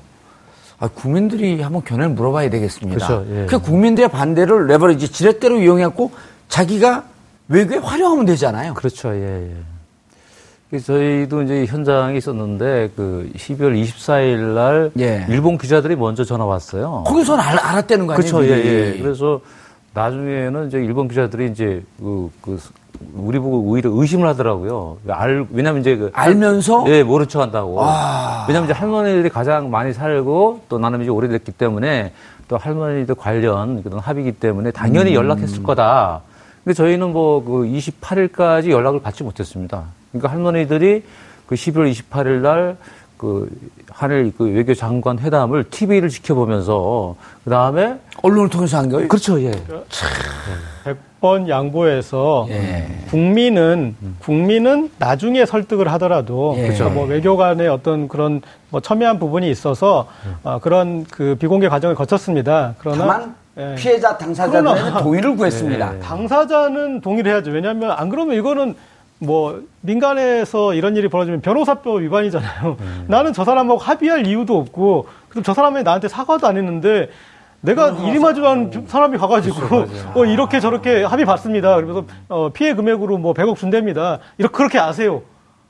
아, 0.78 0.88
국민들이 0.88 1.60
한번 1.60 1.84
견해를 1.84 2.12
물어봐야 2.12 2.52
되겠습니다. 2.52 3.08
그렇죠, 3.08 3.26
예. 3.32 3.48
그 3.48 3.58
국민들의 3.58 4.10
반대를 4.10 4.68
레버리지 4.68 5.12
지렛대로 5.12 5.60
이용해갖고 5.60 6.12
자기가 6.50 7.04
외교에 7.48 7.80
활용하면 7.80 8.28
되잖아요. 8.28 8.76
그렇죠. 8.76 9.16
예, 9.16 9.50
예. 9.50 9.56
그래서 10.70 10.86
저희도 10.94 11.42
이제 11.42 11.66
현장에 11.66 12.16
있었는데 12.16 12.92
그 12.96 13.32
12월 13.36 13.84
24일 13.84 14.54
날 14.54 14.92
예. 15.00 15.26
일본 15.30 15.58
기자들이 15.58 15.96
먼저 15.96 16.24
전화 16.24 16.46
왔어요. 16.46 17.04
거기서는 17.08 17.44
알, 17.44 17.58
알았다는 17.58 18.06
거 18.06 18.14
아니에요? 18.14 18.32
그렇죠. 18.32 18.48
예. 18.48 18.66
예. 18.66 19.00
그래서 19.02 19.42
나중에는 19.96 20.68
이제 20.68 20.78
일본 20.78 21.08
기자들이 21.08 21.50
이제 21.50 21.82
그, 22.00 22.30
그 22.40 22.60
우리 23.14 23.40
보고 23.40 23.60
오히려 23.62 23.90
의심을 23.92 24.28
하더라고요. 24.30 24.98
알, 25.10 25.46
왜냐면 25.52 25.82
이제 25.82 25.96
그 25.96 26.12
알면서 26.14 26.86
예, 26.88 27.04
모른 27.04 27.28
척 27.28 27.42
한다고. 27.42 27.82
아. 27.82 28.46
왜냐면 28.48 28.70
이제 28.70 28.74
할머니들이 28.74 29.30
가장 29.30 29.70
많이 29.70 29.94
살고 29.94 30.62
또 30.70 30.80
나는 30.80 31.02
이제 31.02 31.10
오래됐기 31.10 31.52
때문에 31.54 32.14
또 32.48 32.58
할머니들 32.58 33.16
관련 33.16 33.84
그런 33.84 34.00
합의기 34.00 34.34
때문에 34.34 34.72
당연히 34.72 35.12
음. 35.12 35.16
연락했을 35.16 35.64
거다. 35.64 36.22
근데 36.64 36.74
저희는 36.74 37.14
뭐 37.14 37.44
그 37.44 37.64
28일까지 37.64 38.70
연락을 38.70 39.02
받지 39.02 39.24
못했습니다. 39.24 39.84
그러니까 40.12 40.32
할머니들이 40.32 41.04
그 41.48 41.56
11월 41.56 41.92
28일 41.92 42.42
날 42.42 42.78
그 43.18 43.50
한일 43.90 44.32
그 44.38 44.46
외교 44.46 44.74
장관 44.74 45.18
회담을 45.20 45.64
TV를 45.70 46.10
지켜보면서 46.10 47.16
그 47.44 47.50
다음에 47.50 48.00
언론을 48.22 48.50
통해서 48.50 48.78
한 48.78 48.90
거예요? 48.90 49.08
그렇죠, 49.08 49.42
예. 49.42 49.52
100 50.84 50.98
번 51.20 51.50
양보해서 51.50 52.46
예. 52.50 52.86
국민은 53.10 53.96
국민은 54.20 54.92
나중에 55.00 55.46
설득을 55.46 55.88
하더라도 55.94 56.56
예. 56.58 56.70
그뭐 56.70 57.06
외교 57.06 57.38
간의 57.38 57.68
어떤 57.68 58.08
그런 58.08 58.42
뭐 58.70 58.80
첨예한 58.82 59.18
부분이 59.20 59.50
있어서 59.50 60.08
어, 60.44 60.60
그런 60.60 61.06
그 61.06 61.36
비공개 61.40 61.70
과정을 61.70 61.96
거쳤습니다. 61.96 62.76
그러나 62.78 62.98
다만 63.00 63.36
예. 63.58 63.76
피해자 63.76 64.16
그러나- 64.18 65.00
동의를 65.02 65.36
구했습니다. 65.36 66.00
당사자는 66.00 67.02
동의를 67.02 67.32
해야죠. 67.32 67.52
왜냐하면 67.52 67.92
안 67.92 68.10
그러면 68.10 68.36
이거는 68.36 68.76
뭐 69.20 69.64
민간에서 69.82 70.76
이런 70.76 70.96
일이 70.96 71.08
벌어지면 71.08 71.42
변호사법 71.42 72.02
위반이잖아요. 72.04 72.78
나는 73.08 73.34
저 73.34 73.44
사람하고 73.44 73.80
합의할 73.80 74.28
이유도 74.28 74.56
없고 74.60 75.08
그럼 75.30 75.44
저 75.44 75.56
사람이 75.56 75.82
나한테 75.82 76.08
사과도 76.08 76.46
안 76.46 76.58
했는데 76.58 77.10
내가 77.62 77.90
이리 77.90 78.20
마주한 78.20 78.86
사람이 78.88 79.18
가가지고 79.18 79.86
어, 80.16 80.26
이렇게 80.26 80.60
저렇게 80.60 81.04
합의 81.04 81.26
받습니다. 81.26 81.76
그러면서 81.76 82.06
어, 82.30 82.50
피해 82.50 82.74
금액으로 82.74 83.18
뭐 83.18 83.34
100억 83.34 83.56
준답니다. 83.56 84.20
이렇게 84.38 84.54
그렇게 84.56 84.80
아세요. 84.80 85.24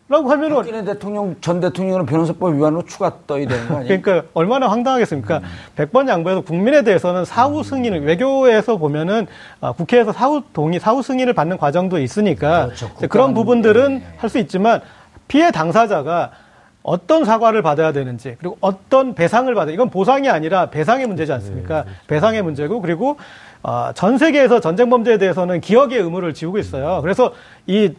라고 0.10 0.32
하면은 0.32 0.56
박근혜 0.56 0.86
대통령 0.86 1.36
전 1.42 1.60
대통령은 1.60 2.06
변호사법 2.06 2.56
위반으로 2.56 2.86
추가 2.86 3.12
떠야 3.28 3.46
되는 3.46 3.68
거 3.68 3.76
아니에요? 3.80 4.02
그러니까 4.02 4.30
얼마나 4.34 4.70
황당하겠습니까? 4.70 5.42
100번 5.76 6.08
양보해서 6.08 6.42
국민에 6.42 6.84
대해서는 6.84 7.26
사후 7.26 7.62
승인을 7.62 8.06
외교에서 8.06 8.78
보면은 8.78 9.28
아, 9.60 9.74
국회에서 9.74 10.14
사후 10.14 10.44
동의, 10.54 10.80
사후 10.80 11.02
승인을 11.02 11.34
받는 11.34 11.58
과정도 11.58 12.00
있으니까 12.00 12.68
그렇죠. 12.68 12.90
그런 13.10 13.34
부분들은 13.34 14.00
네. 14.00 14.06
할수 14.16 14.40
있지만 14.40 14.80
피해 15.28 15.52
당사자가 15.52 16.32
어떤 16.88 17.26
사과를 17.26 17.62
받아야 17.62 17.92
되는지 17.92 18.38
그리고 18.40 18.58
어떤 18.62 19.14
배상을 19.14 19.54
받아 19.54 19.72
이건 19.72 19.90
보상이 19.90 20.30
아니라 20.30 20.70
배상의 20.70 21.06
문제지 21.06 21.34
않습니까? 21.34 21.84
배상의 22.08 22.42
문제고 22.42 22.82
그리고 22.82 23.18
아, 23.62 23.92
전 23.94 24.18
세계에서 24.18 24.62
전쟁 24.62 24.90
범죄에 24.90 25.18
대해서는 25.18 25.60
기억의 25.60 26.00
의무를 26.00 26.34
지우고 26.34 26.58
있어요. 26.58 27.02
그래서 27.02 27.34
이 27.66 27.92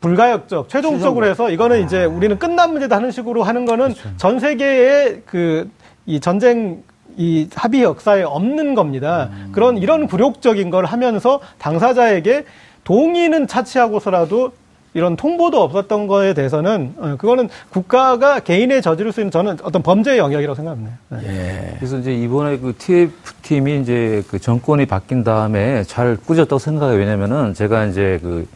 불가역적, 0.00 0.68
최종적으로 0.68 1.26
해서 1.26 1.50
이거는 1.50 1.84
이제 1.84 2.04
우리는 2.04 2.38
끝난 2.38 2.72
문제다 2.72 2.96
하는 2.96 3.10
식으로 3.10 3.44
하는 3.44 3.64
거는 3.64 3.94
전 4.16 4.40
세계의 4.40 5.22
그 5.24 5.70
이 6.06 6.20
전쟁 6.20 6.82
이 7.18 7.48
합의 7.54 7.82
역사에 7.82 8.22
없는 8.22 8.74
겁니다. 8.74 9.30
그런 9.52 9.78
이런 9.78 10.06
굴욕적인 10.06 10.70
걸 10.70 10.84
하면서 10.84 11.40
당사자에게 11.58 12.44
동의는 12.84 13.46
차치하고서라도 13.46 14.52
이런 14.96 15.14
통보도 15.14 15.62
없었던 15.62 16.06
거에 16.06 16.32
대해서는 16.32 16.94
어, 16.96 17.16
그거는 17.18 17.50
국가가 17.68 18.40
개인의 18.40 18.80
저지를 18.80 19.12
수 19.12 19.20
있는 19.20 19.30
저는 19.30 19.58
어떤 19.62 19.82
범죄의 19.82 20.16
영역이라고 20.16 20.54
생각합니다. 20.54 20.98
네. 21.10 21.18
예. 21.26 21.74
그래서 21.76 21.98
이제 21.98 22.14
이번에 22.14 22.56
그 22.56 22.72
TF팀이 22.78 23.82
이제 23.82 24.24
그 24.30 24.38
정권이 24.38 24.86
바뀐 24.86 25.22
다음에 25.22 25.82
잘 25.84 26.16
꾸졌다고 26.16 26.58
생각해요. 26.58 26.98
왜냐면은 26.98 27.52
제가 27.52 27.84
이제 27.84 28.18
그 28.22 28.48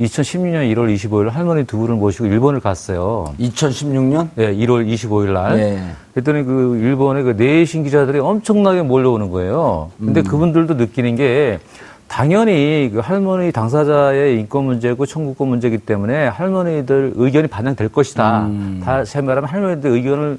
2016년 0.00 0.72
1월 0.72 0.94
25일 0.94 1.30
할머니 1.30 1.64
두 1.64 1.78
분을 1.78 1.96
모시고 1.96 2.26
일본을 2.26 2.60
갔어요. 2.60 3.34
2016년? 3.40 4.28
네, 4.36 4.54
1월 4.54 4.86
25일 4.86 5.32
날. 5.32 5.58
예. 5.58 5.80
그랬더니 6.14 6.44
그 6.44 6.78
일본의 6.80 7.24
그 7.24 7.30
내신 7.30 7.82
기자들이 7.82 8.20
엄청나게 8.20 8.82
몰려오는 8.82 9.30
거예요. 9.30 9.90
근데 9.98 10.22
그분들도 10.22 10.74
느끼는 10.74 11.16
게 11.16 11.58
당연히 12.08 12.90
그 12.92 13.00
할머니 13.00 13.52
당사자의 13.52 14.40
인권 14.40 14.64
문제고 14.64 15.06
청구권 15.06 15.48
문제이기 15.48 15.78
때문에 15.78 16.26
할머니들 16.28 17.12
의견이 17.14 17.48
반영될 17.48 17.90
것이다. 17.90 18.48
다시 18.82 19.20
말하면 19.20 19.48
할머니들 19.48 19.90
의견을 19.90 20.38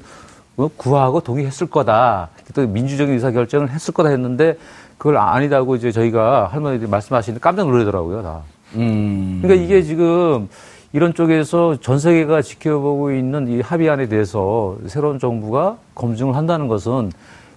뭐 0.56 0.68
구하고 0.76 1.20
동의했을 1.20 1.68
거다. 1.68 2.28
또 2.54 2.66
민주적인 2.66 3.14
의사 3.14 3.30
결정을 3.30 3.70
했을 3.70 3.94
거다 3.94 4.10
했는데 4.10 4.58
그걸 4.98 5.16
아니다고 5.16 5.76
이제 5.76 5.92
저희가 5.92 6.48
할머니들이 6.52 6.90
말씀하시는데 6.90 7.40
깜짝 7.40 7.66
놀라더라고요, 7.68 8.22
다. 8.22 8.40
음. 8.74 9.38
그러니까 9.40 9.64
이게 9.64 9.82
지금 9.82 10.48
이런 10.92 11.14
쪽에서 11.14 11.78
전 11.80 11.98
세계가 11.98 12.42
지켜보고 12.42 13.12
있는 13.12 13.48
이 13.48 13.60
합의안에 13.60 14.08
대해서 14.08 14.76
새로운 14.86 15.18
정부가 15.18 15.76
검증을 15.94 16.34
한다는 16.34 16.68
것은 16.68 17.12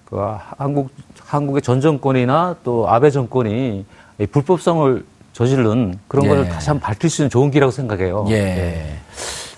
그 0.06 0.18
한국 0.58 0.90
한국의 1.26 1.64
전 1.64 1.82
정권이나 1.82 2.58
또 2.64 2.88
아베 2.88 3.10
정권이 3.10 3.50
이 3.80 3.86
불법성을 4.32 5.06
저지른 5.34 6.00
그런 6.08 6.26
예. 6.26 6.30
것을 6.30 6.50
다시 6.50 6.70
한번 6.70 6.88
밝힐 6.88 7.10
수 7.10 7.22
있는 7.22 7.30
좋은 7.30 7.52
기라고 7.52 7.72
생각해요. 7.72 8.26
예. 8.30 8.98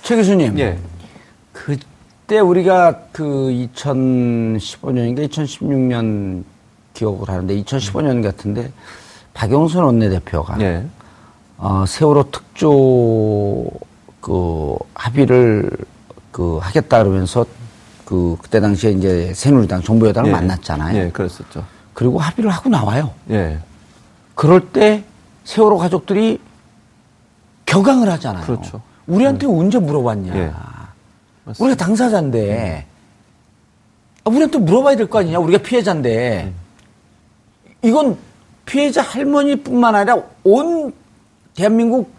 최 0.02 0.16
교수님. 0.16 0.58
예. 0.60 0.78
그때 1.52 2.40
우리가 2.40 3.00
그 3.12 3.24
2015년인가 3.24 5.30
2016년 5.30 6.44
기억을 6.94 7.30
하는데 7.30 7.62
2015년 7.62 8.24
같은데 8.24 8.72
박영선 9.34 9.84
원내대표가 9.84 10.60
예. 10.62 10.86
어, 11.58 11.86
세월호 11.88 12.32
특조 12.32 13.66
그 14.22 14.78
합의를 14.94 15.70
그 16.32 16.58
하겠다 16.62 17.04
그러면서 17.04 17.46
그 18.06 18.38
그때 18.42 18.60
당시에 18.60 18.92
이제 18.92 19.34
새누리당 19.34 19.82
정부 19.82 20.08
여당을 20.08 20.30
예. 20.30 20.34
만났잖아요. 20.34 20.98
예, 20.98 21.10
그랬었죠. 21.10 21.64
그리고 21.94 22.20
합의를 22.20 22.50
하고 22.50 22.70
나와요. 22.70 23.12
예. 23.30 23.58
그럴 24.36 24.70
때 24.72 25.04
세월호 25.46 25.78
가족들이 25.78 26.40
격앙을 27.66 28.10
하잖아요. 28.12 28.46
그렇죠. 28.46 28.82
우리한테 29.08 29.48
언제 29.48 29.80
물어봤냐. 29.80 30.36
예. 30.36 30.52
우리가 31.60 31.76
당사자인데 31.78 32.86
아, 34.24 34.30
우리한테 34.30 34.58
물어봐야 34.60 34.96
될 34.96 35.08
거 35.08 35.20
아니냐. 35.20 35.40
우리가 35.40 35.62
피해자인데 35.64 36.52
이건 37.84 38.18
피해자 38.66 39.02
할머니뿐만 39.02 39.96
아니라 39.96 40.18
온 40.44 40.94
대한민국 41.56 42.12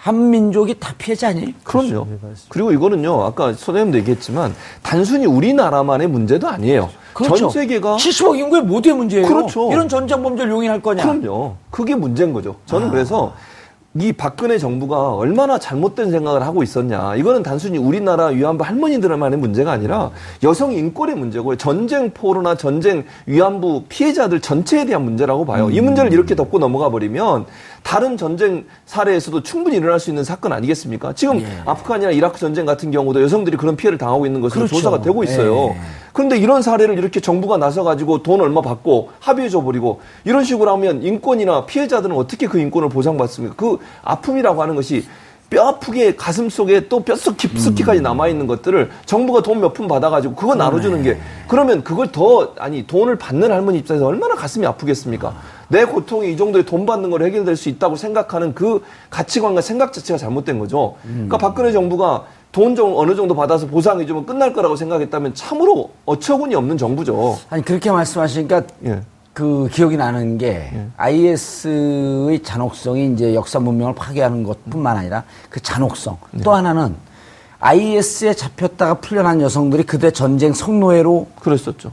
한민족이 0.00 0.80
다 0.80 0.94
피해자 0.96 1.28
아니에요? 1.28 1.48
그럼요. 1.62 2.06
그리고 2.48 2.72
이거는요, 2.72 3.22
아까 3.22 3.52
선생님도 3.52 3.98
얘기했지만, 3.98 4.54
단순히 4.82 5.26
우리나라만의 5.26 6.08
문제도 6.08 6.48
아니에요. 6.48 6.88
전 7.22 7.50
세계가. 7.50 7.96
70억 7.96 8.38
인구의 8.38 8.62
모두의 8.62 8.96
문제예요. 8.96 9.26
그렇죠. 9.26 9.70
이런 9.70 9.88
전쟁 9.88 10.22
범죄를 10.22 10.50
용인할 10.52 10.80
거냐? 10.80 11.02
그럼요. 11.02 11.56
그게 11.70 11.94
문제인 11.94 12.32
거죠. 12.32 12.56
저는 12.64 12.88
아. 12.88 12.90
그래서 12.90 13.34
이 13.98 14.12
박근혜 14.12 14.56
정부가 14.56 15.14
얼마나 15.14 15.58
잘못된 15.58 16.12
생각을 16.12 16.42
하고 16.42 16.62
있었냐. 16.62 17.16
이거는 17.16 17.42
단순히 17.42 17.76
우리나라 17.76 18.26
위안부 18.26 18.62
할머니들만의 18.64 19.36
문제가 19.36 19.72
아니라 19.72 20.12
여성 20.44 20.72
인권의 20.72 21.16
문제고 21.16 21.56
전쟁 21.56 22.12
포로나 22.12 22.54
전쟁 22.54 23.04
위안부 23.26 23.86
피해자들 23.88 24.40
전체에 24.40 24.86
대한 24.86 25.02
문제라고 25.02 25.44
봐요. 25.44 25.66
음. 25.66 25.72
이 25.72 25.80
문제를 25.80 26.12
이렇게 26.12 26.36
덮고 26.36 26.60
넘어가 26.60 26.88
버리면 26.88 27.46
다른 27.82 28.16
전쟁 28.16 28.66
사례에서도 28.86 29.42
충분히 29.42 29.76
일어날 29.76 29.98
수 29.98 30.10
있는 30.10 30.22
사건 30.22 30.52
아니겠습니까? 30.52 31.12
지금 31.14 31.44
아프간이나 31.66 32.10
이라크 32.10 32.38
전쟁 32.38 32.66
같은 32.66 32.90
경우도 32.90 33.22
여성들이 33.22 33.56
그런 33.56 33.74
피해를 33.76 33.98
당하고 33.98 34.26
있는 34.26 34.40
것으로 34.40 34.62
예. 34.62 34.66
그렇죠. 34.68 34.76
조사가 34.76 35.02
되고 35.02 35.24
있어요. 35.24 35.70
예. 35.70 35.76
그런데 36.12 36.36
이런 36.38 36.62
사례를 36.62 36.98
이렇게 36.98 37.20
정부가 37.20 37.56
나서 37.56 37.82
가지고 37.82 38.22
돈 38.22 38.40
얼마 38.40 38.60
받고 38.60 39.10
합의해 39.20 39.48
줘 39.48 39.62
버리고 39.62 40.00
이런 40.24 40.44
식으로 40.44 40.70
하면 40.72 41.02
인권이나 41.02 41.66
피해자들은 41.66 42.14
어떻게 42.14 42.46
그 42.46 42.58
인권을 42.58 42.88
보장받습니까? 42.90 43.54
그 43.56 43.78
아픔이라고 44.02 44.62
하는 44.62 44.74
것이 44.76 45.04
뼈 45.48 45.66
아프게 45.66 46.14
가슴 46.14 46.48
속에 46.48 46.88
또 46.88 47.00
뼛속 47.00 47.32
음. 47.34 47.36
깊숙이까지 47.36 48.00
남아 48.02 48.28
있는 48.28 48.46
것들을 48.46 48.88
정부가 49.06 49.42
돈 49.42 49.58
몇 49.60 49.72
푼 49.74 49.88
받아가지고 49.88 50.34
그거 50.36 50.54
나눠주는 50.54 51.02
게 51.02 51.18
그러면 51.48 51.82
그걸 51.82 52.12
더 52.12 52.52
아니 52.58 52.86
돈을 52.86 53.16
받는 53.16 53.50
할머니 53.50 53.78
입장에서 53.78 54.06
얼마나 54.06 54.36
가슴이 54.36 54.64
아프겠습니까? 54.66 55.34
내 55.70 55.84
고통이 55.84 56.32
이 56.32 56.36
정도의 56.36 56.66
돈 56.66 56.84
받는 56.84 57.10
걸 57.10 57.22
해결될 57.22 57.56
수 57.56 57.68
있다고 57.68 57.96
생각하는 57.96 58.54
그 58.54 58.82
가치관과 59.08 59.60
생각 59.62 59.92
자체가 59.92 60.18
잘못된 60.18 60.58
거죠. 60.58 60.96
그러니까 61.02 61.38
박근혜 61.38 61.72
정부가 61.72 62.24
돈 62.52 62.74
좀 62.74 62.94
어느 62.96 63.14
정도 63.14 63.34
받아서 63.34 63.66
보상해주면 63.68 64.26
끝날 64.26 64.52
거라고 64.52 64.74
생각했다면 64.74 65.34
참으로 65.34 65.90
어처구니 66.04 66.54
없는 66.56 66.78
정부죠. 66.78 67.38
아니 67.48 67.64
그렇게 67.64 67.90
말씀하시니까 67.92 68.62
예. 68.86 69.02
그 69.32 69.68
기억이 69.72 69.96
나는 69.96 70.36
게 70.36 70.72
IS의 70.96 72.42
잔혹성이 72.42 73.12
이제 73.12 73.34
역사 73.34 73.60
문명을 73.60 73.94
파괴하는 73.94 74.42
것뿐만 74.42 74.96
아니라 74.96 75.22
그 75.48 75.60
잔혹성 75.60 76.18
또 76.42 76.52
하나는 76.52 76.96
IS에 77.60 78.34
잡혔다가 78.34 78.94
풀려난 78.94 79.40
여성들이 79.40 79.84
그대 79.84 80.10
전쟁 80.10 80.52
성노예로 80.52 81.28
그랬었죠. 81.40 81.92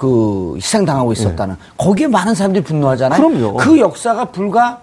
그 0.00 0.54
희생당하고 0.56 1.12
있었다는 1.12 1.56
거기에 1.76 2.06
많은 2.06 2.34
사람들이 2.34 2.64
분노하잖아요. 2.64 3.20
그럼요. 3.20 3.56
그 3.58 3.78
역사가 3.78 4.26
불과 4.26 4.80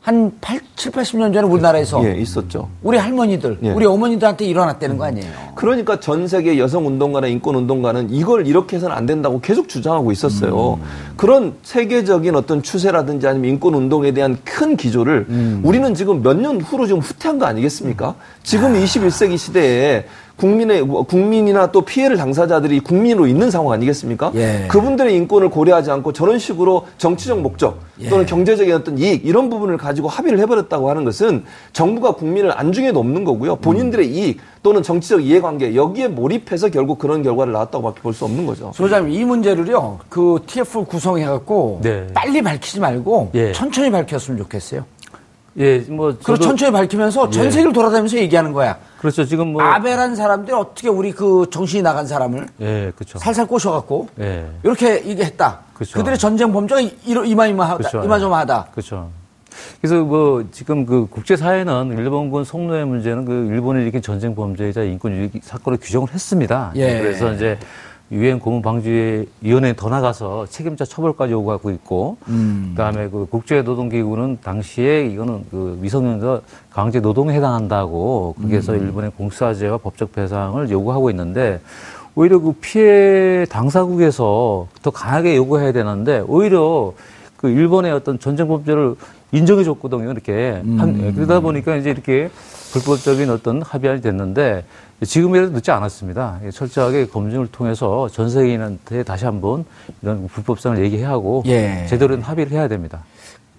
한 0.00 0.32
8, 0.40 0.60
7, 0.76 0.92
80년 0.92 1.34
전에 1.34 1.40
우리나라에서 1.46 2.02
예, 2.08 2.14
있었죠. 2.14 2.68
우리 2.82 2.96
할머니들, 2.96 3.58
예. 3.64 3.70
우리 3.72 3.84
어머니들한테 3.84 4.46
일어났다는 4.46 4.96
거 4.96 5.04
아니에요. 5.04 5.28
그러니까 5.56 6.00
전 6.00 6.28
세계 6.28 6.58
여성 6.58 6.86
운동가나 6.86 7.26
인권 7.26 7.56
운동가는 7.56 8.08
이걸 8.10 8.46
이렇게 8.46 8.76
해서는 8.76 8.96
안 8.96 9.04
된다고 9.04 9.40
계속 9.40 9.68
주장하고 9.68 10.12
있었어요. 10.12 10.78
그런 11.16 11.54
세계적인 11.62 12.36
어떤 12.36 12.62
추세라든지 12.62 13.26
아니면 13.26 13.50
인권 13.50 13.74
운동에 13.74 14.12
대한 14.12 14.38
큰 14.44 14.76
기조를 14.76 15.60
우리는 15.62 15.92
지금 15.94 16.22
몇 16.22 16.34
년 16.36 16.58
후로 16.60 16.86
지금 16.86 17.00
후퇴한 17.02 17.38
거 17.38 17.44
아니겠습니까? 17.46 18.14
지금 18.44 18.72
21세기 18.74 19.36
시대에 19.36 20.06
국민의 20.36 20.82
국민이나 20.82 21.72
또 21.72 21.80
피해를 21.82 22.16
당사자들이 22.16 22.80
국민으로 22.80 23.26
있는 23.26 23.50
상황 23.50 23.72
아니겠습니까? 23.72 24.32
예. 24.34 24.66
그분들의 24.68 25.14
인권을 25.14 25.50
고려하지 25.50 25.90
않고 25.90 26.12
저런 26.12 26.38
식으로 26.38 26.86
정치적 26.98 27.40
목적 27.40 27.80
또는 28.10 28.24
예. 28.24 28.26
경제적인 28.26 28.74
어떤 28.74 28.98
이익 28.98 29.24
이런 29.24 29.48
부분을 29.48 29.78
가지고 29.78 30.08
합의를 30.08 30.38
해버렸다고 30.40 30.90
하는 30.90 31.04
것은 31.04 31.44
정부가 31.72 32.12
국민을 32.12 32.52
안중에 32.58 32.92
놓는 32.92 33.24
거고요. 33.24 33.56
본인들의 33.56 34.06
이익 34.08 34.40
또는 34.62 34.82
정치적 34.82 35.24
이해관계 35.24 35.74
여기에 35.74 36.08
몰입해서 36.08 36.68
결국 36.68 36.98
그런 36.98 37.22
결과를 37.22 37.52
낳았다고밖에 37.52 38.00
볼 38.02 38.12
수 38.12 38.24
없는 38.24 38.46
거죠. 38.46 38.72
소장님 38.74 39.12
이 39.12 39.24
문제를요 39.24 39.98
그 40.08 40.38
TF 40.46 40.84
구성해갖고 40.84 41.80
네. 41.82 42.06
빨리 42.14 42.42
밝히지 42.42 42.80
말고 42.80 43.30
예. 43.34 43.52
천천히 43.52 43.90
밝혔으면 43.90 44.38
좋겠어요. 44.38 44.84
예, 45.58 45.78
뭐 45.88 46.14
그리고 46.22 46.36
천천히 46.42 46.70
밝히면서 46.72 47.30
전 47.30 47.46
예. 47.46 47.50
세계를 47.50 47.72
돌아다니면서 47.72 48.16
얘기하는 48.18 48.52
거야. 48.52 48.76
그렇죠. 48.98 49.24
지금 49.24 49.52
뭐 49.52 49.62
아베란 49.62 50.14
사람들이 50.14 50.54
어떻게 50.54 50.88
우리 50.88 51.12
그 51.12 51.46
정신이 51.50 51.82
나간 51.82 52.06
사람을 52.06 52.46
예, 52.60 52.92
그렇죠. 52.94 53.18
살살 53.18 53.46
꼬셔갖고 53.46 54.08
예. 54.20 54.46
이렇게 54.62 54.98
이게 54.98 55.24
했다. 55.24 55.60
그렇죠. 55.74 55.98
그들의 55.98 56.18
전쟁 56.18 56.52
범죄가 56.52 56.80
이러- 57.06 57.24
이마이마하다. 57.24 57.76
그렇죠. 57.78 58.02
이마저마하다. 58.04 58.66
그렇죠. 58.72 59.08
그래서 59.80 60.04
뭐 60.04 60.44
지금 60.52 60.84
그 60.84 61.06
국제 61.08 61.36
사회는 61.36 61.96
일본군 61.96 62.44
성노예 62.44 62.84
문제는 62.84 63.24
그 63.24 63.46
일본이 63.50 63.80
일으킨 63.82 64.02
전쟁 64.02 64.34
범죄이자 64.34 64.82
인권 64.82 65.16
유기 65.16 65.40
사건을 65.42 65.78
규정을 65.80 66.12
했습니다. 66.12 66.72
예. 66.76 67.00
그래서 67.00 67.32
이제 67.32 67.58
유엔 68.12 68.38
고문 68.38 68.62
방지 68.62 69.26
위원회에 69.40 69.74
더 69.74 69.88
나가서 69.88 70.46
책임자 70.46 70.84
처벌까지 70.84 71.32
요구하고 71.32 71.70
있고 71.72 72.16
그다음에 72.74 73.08
그 73.08 73.26
국제 73.28 73.62
노동 73.62 73.88
기구는 73.88 74.38
당시에 74.44 75.06
이거는 75.06 75.44
그 75.50 75.76
미성년자 75.80 76.40
강제 76.70 77.00
노동에 77.00 77.34
해당한다고 77.34 78.36
거기에서 78.40 78.76
일본의 78.76 79.10
공사제와 79.16 79.78
법적 79.78 80.12
배상을 80.12 80.70
요구하고 80.70 81.10
있는데 81.10 81.60
오히려 82.14 82.38
그 82.38 82.52
피해 82.60 83.44
당사국에서 83.46 84.68
더 84.82 84.90
강하게 84.90 85.36
요구해야 85.36 85.72
되는데 85.72 86.22
오히려 86.28 86.92
그 87.36 87.48
일본의 87.48 87.90
어떤 87.92 88.18
전쟁 88.20 88.46
범죄를 88.48 88.94
인정해 89.32 89.64
줬거든요. 89.64 90.12
이렇게. 90.12 90.62
한- 90.78 90.98
예, 91.02 91.12
그러다 91.12 91.40
보니까 91.40 91.74
이제 91.76 91.90
이렇게 91.90 92.30
불법적인 92.72 93.30
어떤 93.30 93.62
합의안이 93.62 94.00
됐는데 94.00 94.64
지금이라도 95.04 95.52
늦지 95.52 95.70
않았습니다. 95.70 96.40
예, 96.44 96.50
철저하게 96.50 97.06
검증을 97.06 97.48
통해서 97.48 98.08
전 98.08 98.30
세계인한테 98.30 99.02
다시 99.02 99.24
한번 99.24 99.64
이런 100.02 100.26
불법성을 100.28 100.82
얘기해야 100.84 101.10
하고 101.10 101.42
예. 101.46 101.86
제대로 101.88 102.14
된 102.14 102.22
합의를 102.22 102.52
해야 102.52 102.68
됩니다. 102.68 103.04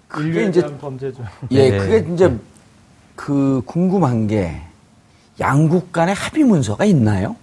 그게 0.08 0.46
이제 0.46 0.64
범죄죠. 0.78 1.22
예, 1.50 1.70
네. 1.70 1.78
그게 1.78 2.12
이제 2.12 2.36
그 3.14 3.62
궁금한 3.66 4.26
게 4.26 4.60
양국 5.38 5.92
간의 5.92 6.14
합의 6.14 6.44
문서가 6.44 6.84
있나요? 6.84 7.36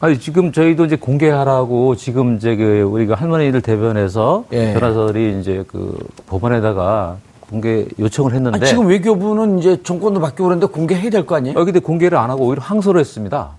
아니, 0.00 0.18
지금 0.20 0.52
저희도 0.52 0.84
이제 0.84 0.96
공개하라고 0.96 1.96
지금 1.96 2.36
이제 2.36 2.54
그 2.54 2.82
우리가 2.82 3.14
할머니들 3.16 3.62
대변해서 3.62 4.44
예. 4.52 4.74
변호사들이 4.74 5.40
이제 5.40 5.64
그 5.66 5.98
법원에다가 6.26 7.16
공개 7.48 7.86
요청을 7.98 8.34
했는데 8.34 8.58
아, 8.60 8.64
지금 8.64 8.86
외교부는 8.86 9.58
이제 9.58 9.82
정권도 9.82 10.20
바뀌고 10.20 10.44
그러는데 10.44 10.66
공개해야 10.66 11.10
될 11.10 11.24
거 11.26 11.36
아니에요? 11.36 11.58
어, 11.58 11.64
근데 11.64 11.80
공개를 11.80 12.18
안 12.18 12.30
하고 12.30 12.44
오히려 12.46 12.62
항소를 12.62 13.00
했습니다. 13.00 13.50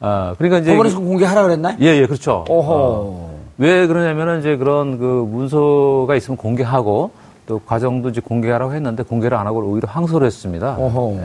아, 0.00 0.34
그러니까 0.36 0.58
이제 0.58 0.70
법원에서 0.72 0.98
공개하라 1.00 1.42
그랬나요? 1.44 1.76
예, 1.80 1.86
예, 1.96 2.06
그렇죠. 2.06 2.44
오호. 2.48 2.66
어, 2.68 3.38
왜 3.58 3.86
그러냐면은 3.86 4.40
이제 4.40 4.56
그런 4.56 4.98
그 4.98 5.04
문서가 5.04 6.14
있으면 6.16 6.36
공개하고 6.36 7.10
또 7.46 7.60
과정도 7.64 8.10
이제 8.10 8.20
공개하라고 8.20 8.74
했는데 8.74 9.02
공개를 9.02 9.36
안 9.38 9.46
하고 9.46 9.60
오히려 9.60 9.88
항소를 9.90 10.26
했습니다. 10.26 10.76
오호. 10.76 11.18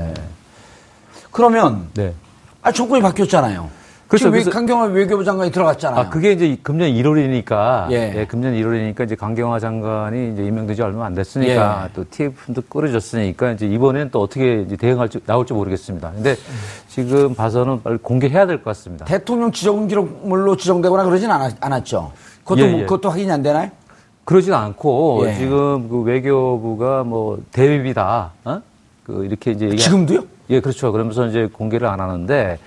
그러면 1.32 1.88
네. 1.94 2.14
아 2.62 2.72
정권이 2.72 3.02
바뀌었잖아요. 3.02 3.70
그렇죠. 4.12 4.24
지금 4.26 4.32
외- 4.34 4.40
그래서- 4.44 4.52
강경화 4.52 4.86
외교부 4.88 5.24
장관이 5.24 5.52
들어갔잖아요. 5.52 6.00
아, 6.02 6.10
그게 6.10 6.34
이제 6.34 6.58
금년 6.62 6.90
1월이니까. 6.90 7.90
예. 7.92 8.14
예. 8.18 8.26
금년 8.26 8.54
1월이니까 8.56 9.06
이제 9.06 9.16
강경화 9.16 9.60
장관이 9.60 10.34
이제 10.34 10.44
임명되지 10.44 10.82
얼마 10.82 11.06
안 11.06 11.14
됐으니까 11.16 11.84
예. 11.86 11.90
또 11.96 12.04
TF도 12.10 12.62
끌어졌으니까 12.68 13.52
이제 13.52 13.66
이번에는 13.68 14.10
또 14.12 14.20
어떻게 14.22 14.64
이제 14.64 14.76
대응할지, 14.76 15.22
나올지 15.26 15.54
모르겠습니다. 15.54 16.12
근데 16.12 16.36
지금 16.90 17.34
봐서는 17.36 17.82
빨리 17.84 17.98
공개해야 18.00 18.46
될 18.48 18.58
것 18.58 18.66
같습니다. 18.66 19.06
대통령 19.06 19.50
지정 19.54 19.88
기록물로 19.88 20.58
지정되거나 20.58 21.06
그러진 21.06 21.32
않았, 21.32 21.54
않았죠. 21.62 22.12
그것도 22.44 22.62
예, 22.62 22.68
뭐- 22.70 22.80
예. 22.82 22.84
그것도 22.84 23.10
확인이 23.10 23.32
안 23.32 23.42
되나요? 23.42 23.72
그러진 24.26 24.54
않고 24.54 25.24
예. 25.28 25.36
지금 25.36 25.88
그 25.88 26.02
외교부가 26.02 27.04
뭐 27.06 27.40
대비다, 27.54 28.32
어? 28.44 28.62
그 29.06 29.24
이렇게 29.26 29.52
이제 29.52 29.74
지금도요? 29.74 30.24
예, 30.50 30.60
그렇죠. 30.60 30.92
그러면서 30.92 31.28
이제 31.28 31.48
공개를 31.52 31.88
안 31.88 32.02
하는데 32.02 32.60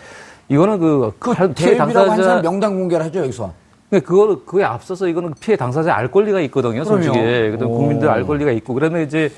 이거는 0.49 0.79
그, 0.79 1.13
그 1.19 1.31
할- 1.31 1.53
피해 1.55 1.77
당사자 1.77 2.41
명단 2.43 2.75
공개를 2.77 3.05
하죠 3.07 3.21
여기서. 3.21 3.53
근데 3.91 4.05
그거 4.05 4.41
그에 4.45 4.65
앞서서 4.65 5.07
이거는 5.09 5.35
피해 5.41 5.57
당사자 5.57 5.95
알 5.95 6.11
권리가 6.11 6.41
있거든요, 6.43 6.85
솔직히. 6.85 7.17
오. 7.67 7.71
국민들 7.79 8.09
알 8.09 8.25
권리가 8.27 8.51
있고. 8.53 8.75
그러면 8.75 9.03
이제 9.03 9.31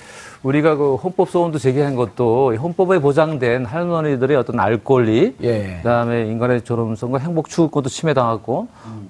우리가 0.47 0.77
그 0.77 0.95
헌법 0.95 1.29
소원도 1.29 1.59
제기한 1.59 1.97
것도 1.97 2.53
이 2.53 2.57
헌법에 2.57 3.01
보장된 3.01 3.65
할머니들의 3.65 4.37
어떤 4.37 4.61
알 4.61 4.77
권리, 4.79 5.35
예. 5.43 5.79
그다음에 5.79 6.27
인간의 6.27 6.63
존엄성과 6.63 7.19
행복 7.19 7.49
추구권도 7.49 7.89
침해당하고 7.89 8.69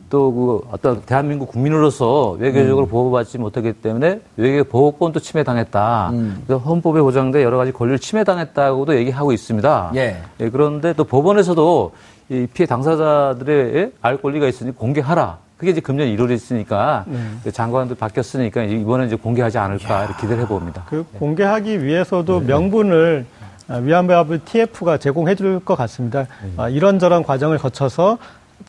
또그 0.09 0.69
어떤 0.73 1.03
대한민국 1.03 1.51
국민으로서 1.51 2.37
외교적으로 2.39 2.87
음. 2.87 2.89
보호받지 2.89 3.37
못하기 3.37 3.75
때문에 3.75 4.21
외교 4.39 4.65
보호권도 4.65 5.21
침해당했다. 5.21 6.11
음. 6.15 6.43
그래서 6.47 6.65
헌법에 6.65 7.03
보장된 7.03 7.43
여러 7.43 7.59
가지 7.59 7.71
권리를 7.71 7.99
침해당했다고도 7.99 8.97
얘기하고 8.97 9.33
있습니다. 9.33 9.93
예. 9.97 10.17
예, 10.41 10.49
그런데 10.49 10.95
또 10.95 11.05
법원에서도 11.05 11.93
이 12.31 12.47
피해 12.55 12.67
당사자들의 12.67 13.93
알 14.01 14.17
권리가 14.17 14.49
있으니 14.49 14.71
공개하라. 14.73 15.46
그게 15.57 15.71
이제 15.71 15.81
금년 15.81 16.09
1월에 16.09 16.33
있으니까 16.33 17.05
네. 17.07 17.51
장관들 17.51 17.97
바뀌었으니까 17.97 18.63
이번에 18.65 19.07
이제 19.07 19.17
공개하지 19.17 19.57
않을까 19.59 20.05
이렇게 20.05 20.21
기대를 20.23 20.43
해봅니다. 20.43 20.85
그 20.89 21.05
공개하기 21.19 21.83
위해서도 21.85 22.41
명분을 22.41 23.25
아, 23.69 23.77
위안부 23.77 24.13
합의 24.13 24.39
TF가 24.41 24.99
제공해 24.99 25.35
줄 25.35 25.61
것 25.61 25.75
같습니다. 25.77 26.27
아, 26.57 26.69
이런저런 26.69 27.23
과정을 27.23 27.59
거쳐서 27.59 28.19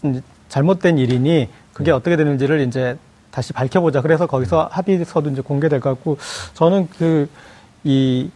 이제 0.03 0.21
잘못된 0.49 0.97
일이니 0.97 1.49
그게 1.73 1.91
어떻게 1.91 2.15
되는지를 2.15 2.61
이제 2.61 2.97
다시 3.29 3.53
밝혀보자. 3.53 4.01
그래서 4.01 4.25
거기서 4.25 4.69
합의서도 4.71 5.29
이제 5.31 5.41
공개될 5.41 5.79
것 5.81 5.89
같고 5.89 6.17
저는 6.53 6.87
그 6.97 7.27
이 7.83 8.29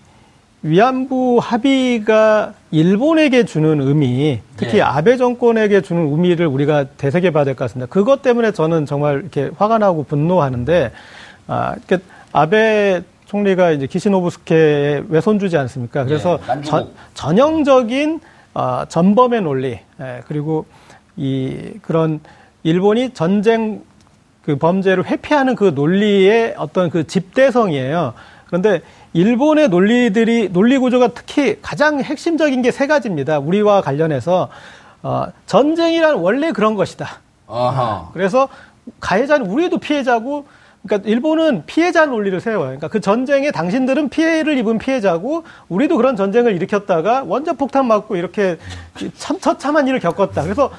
위안부 0.63 1.39
합의가 1.41 2.54
일본에게 2.69 3.45
주는 3.45 3.82
의미, 3.82 4.39
특히 4.58 4.78
예. 4.78 4.82
아베 4.84 5.17
정권에게 5.17 5.82
주는 5.82 6.12
의미를 6.12 6.45
우리가 6.45 6.86
되새겨 6.97 7.32
봐야 7.32 7.43
될 7.43 7.56
것 7.56 7.65
같습니다. 7.65 7.91
그것 7.91 8.21
때문에 8.21 8.52
저는 8.52 8.86
정말 8.86 9.21
이렇게 9.21 9.50
화가 9.58 9.80
나고 9.80 10.04
분노하는데, 10.04 10.91
아, 11.47 11.76
이렇게 11.76 12.04
아베 12.32 13.02
총리가 13.26 13.71
이제 13.71 13.88
기시노부스케의 13.88 15.06
외손 15.10 15.39
주지 15.39 15.58
않습니까? 15.58 16.04
그래서 16.06 16.38
예, 16.43 16.47
남주국. 16.47 16.69
전, 16.69 16.89
전형적인 17.15 18.19
어, 18.54 18.84
전범의 18.88 19.41
논리, 19.41 19.80
예, 20.00 20.21
그리고 20.28 20.65
이 21.17 21.71
그런 21.82 22.19
일본이 22.63 23.12
전쟁 23.13 23.82
그 24.43 24.58
범죄를 24.58 25.06
회피하는 25.06 25.56
그 25.56 25.71
논리의 25.74 26.54
어떤 26.58 26.89
그 26.89 27.08
집대성이에요. 27.08 28.13
그런데 28.47 28.82
일본의 29.13 29.69
논리들이 29.69 30.50
논리 30.54 30.78
구조가 30.78 31.10
특히 31.10 31.58
가장 31.62 32.02
핵심적인 32.02 32.62
게 32.62 32.71
세 32.71 32.88
가지입니다. 32.88 33.39
우리와 33.39 33.82
관련해서 33.82 34.50
어, 35.04 35.26
전쟁이란 35.45 36.15
원래 36.15 36.52
그런 36.52 36.76
것이다. 36.76 37.19
아하. 37.47 38.10
그래서 38.13 38.47
가해자는 39.00 39.47
우리도 39.47 39.80
피해자고 39.80 40.45
그러니까 40.84 41.08
일본은 41.10 41.63
피해자 41.65 42.06
논리를 42.06 42.39
세워요. 42.39 42.62
그러니까 42.67 42.88
그 42.88 43.02
전쟁에 43.02 43.52
당신들은 43.52 44.10
피해를 44.10 44.58
입은 44.58 44.78
피해자고 44.80 45.43
우리도 45.69 45.97
그런 45.97 46.15
전쟁을 46.15 46.56
일으켰다가 46.56 47.24
원자 47.28 47.54
폭탄 47.54 47.86
맞고 47.88 48.15
이렇게 48.15 48.58
참 49.17 49.39
처참한 49.39 49.88
일을 49.88 50.00
겪었다. 50.00 50.41
그래서 50.43 50.71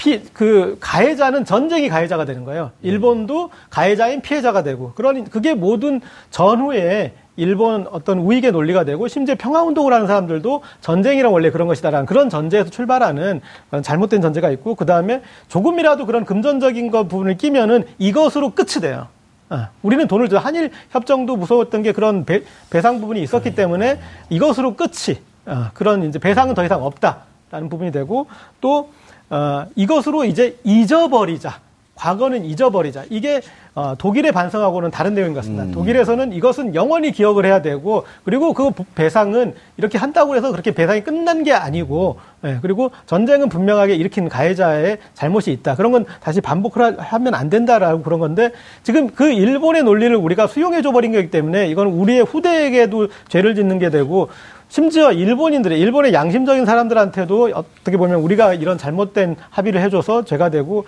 피, 0.00 0.22
그 0.32 0.78
가해자는 0.80 1.44
전쟁이 1.44 1.90
가해자가 1.90 2.24
되는 2.24 2.46
거예요. 2.46 2.70
일본도 2.80 3.50
가해자인 3.68 4.22
피해자가 4.22 4.62
되고 4.62 4.92
그러니 4.94 5.24
그게 5.28 5.52
모든 5.52 6.00
전후에 6.30 7.12
일본 7.36 7.86
어떤 7.90 8.18
우익의 8.18 8.52
논리가 8.52 8.84
되고 8.84 9.08
심지어 9.08 9.34
평화운동을 9.38 9.92
하는 9.92 10.06
사람들도 10.06 10.62
전쟁이란 10.80 11.30
원래 11.30 11.50
그런 11.50 11.68
것이다라는 11.68 12.06
그런 12.06 12.30
전제에서 12.30 12.70
출발하는 12.70 13.42
그런 13.68 13.82
잘못된 13.82 14.22
전제가 14.22 14.48
있고 14.52 14.74
그 14.74 14.86
다음에 14.86 15.20
조금이라도 15.48 16.06
그런 16.06 16.24
금전적인 16.24 16.90
거 16.90 17.04
부분을 17.04 17.36
끼면은 17.36 17.84
이것으로 17.98 18.52
끝이 18.52 18.80
돼요. 18.80 19.08
어, 19.50 19.66
우리는 19.82 20.06
돈을 20.08 20.30
줘. 20.30 20.38
한일 20.38 20.70
협정도 20.92 21.36
무서웠던 21.36 21.82
게 21.82 21.92
그런 21.92 22.24
배, 22.24 22.42
상 22.80 23.00
부분이 23.00 23.20
있었기 23.22 23.54
때문에 23.54 24.00
이것으로 24.30 24.76
끝이 24.76 25.18
어, 25.44 25.66
그런 25.74 26.04
이제 26.04 26.18
배상은 26.18 26.54
더 26.54 26.64
이상 26.64 26.82
없다라는 26.82 27.68
부분이 27.68 27.92
되고 27.92 28.28
또 28.62 28.88
어, 29.30 29.66
이것으로 29.76 30.24
이제 30.24 30.56
잊어버리자. 30.64 31.60
과거는 31.94 32.46
잊어버리자. 32.46 33.04
이게 33.10 33.42
어, 33.74 33.94
독일의 33.96 34.32
반성하고는 34.32 34.90
다른 34.90 35.14
내용인 35.14 35.34
것 35.34 35.40
같습니다. 35.40 35.64
독일에서는 35.72 36.32
이것은 36.32 36.74
영원히 36.74 37.12
기억을 37.12 37.44
해야 37.44 37.60
되고 37.60 38.04
그리고 38.24 38.54
그 38.54 38.70
배상은 38.94 39.54
이렇게 39.76 39.98
한다고 39.98 40.34
해서 40.34 40.50
그렇게 40.50 40.72
배상이 40.72 41.02
끝난 41.04 41.44
게 41.44 41.52
아니고 41.52 42.18
예, 42.46 42.58
그리고 42.62 42.90
전쟁은 43.06 43.50
분명하게 43.50 43.94
일으킨 43.96 44.30
가해자의 44.30 44.96
잘못이 45.12 45.52
있다. 45.52 45.76
그런 45.76 45.92
건 45.92 46.06
다시 46.22 46.40
반복을 46.40 46.82
하- 46.98 47.02
하면 47.16 47.34
안 47.34 47.50
된다라고 47.50 48.02
그런 48.02 48.18
건데 48.18 48.50
지금 48.82 49.10
그 49.10 49.30
일본의 49.30 49.82
논리를 49.84 50.16
우리가 50.16 50.46
수용해 50.46 50.80
줘 50.80 50.90
버린 50.92 51.12
거기 51.12 51.30
때문에 51.30 51.68
이건 51.68 51.88
우리의 51.88 52.22
후대에게도 52.24 53.08
죄를 53.28 53.54
짓는 53.54 53.78
게 53.78 53.90
되고 53.90 54.30
심지어 54.70 55.10
일본인들의 55.12 55.78
일본의 55.78 56.14
양심적인 56.14 56.64
사람들한테도 56.64 57.50
어떻게 57.52 57.96
보면 57.96 58.20
우리가 58.20 58.54
이런 58.54 58.78
잘못된 58.78 59.36
합의를 59.50 59.82
해줘서 59.82 60.24
죄가 60.24 60.48
되고 60.48 60.86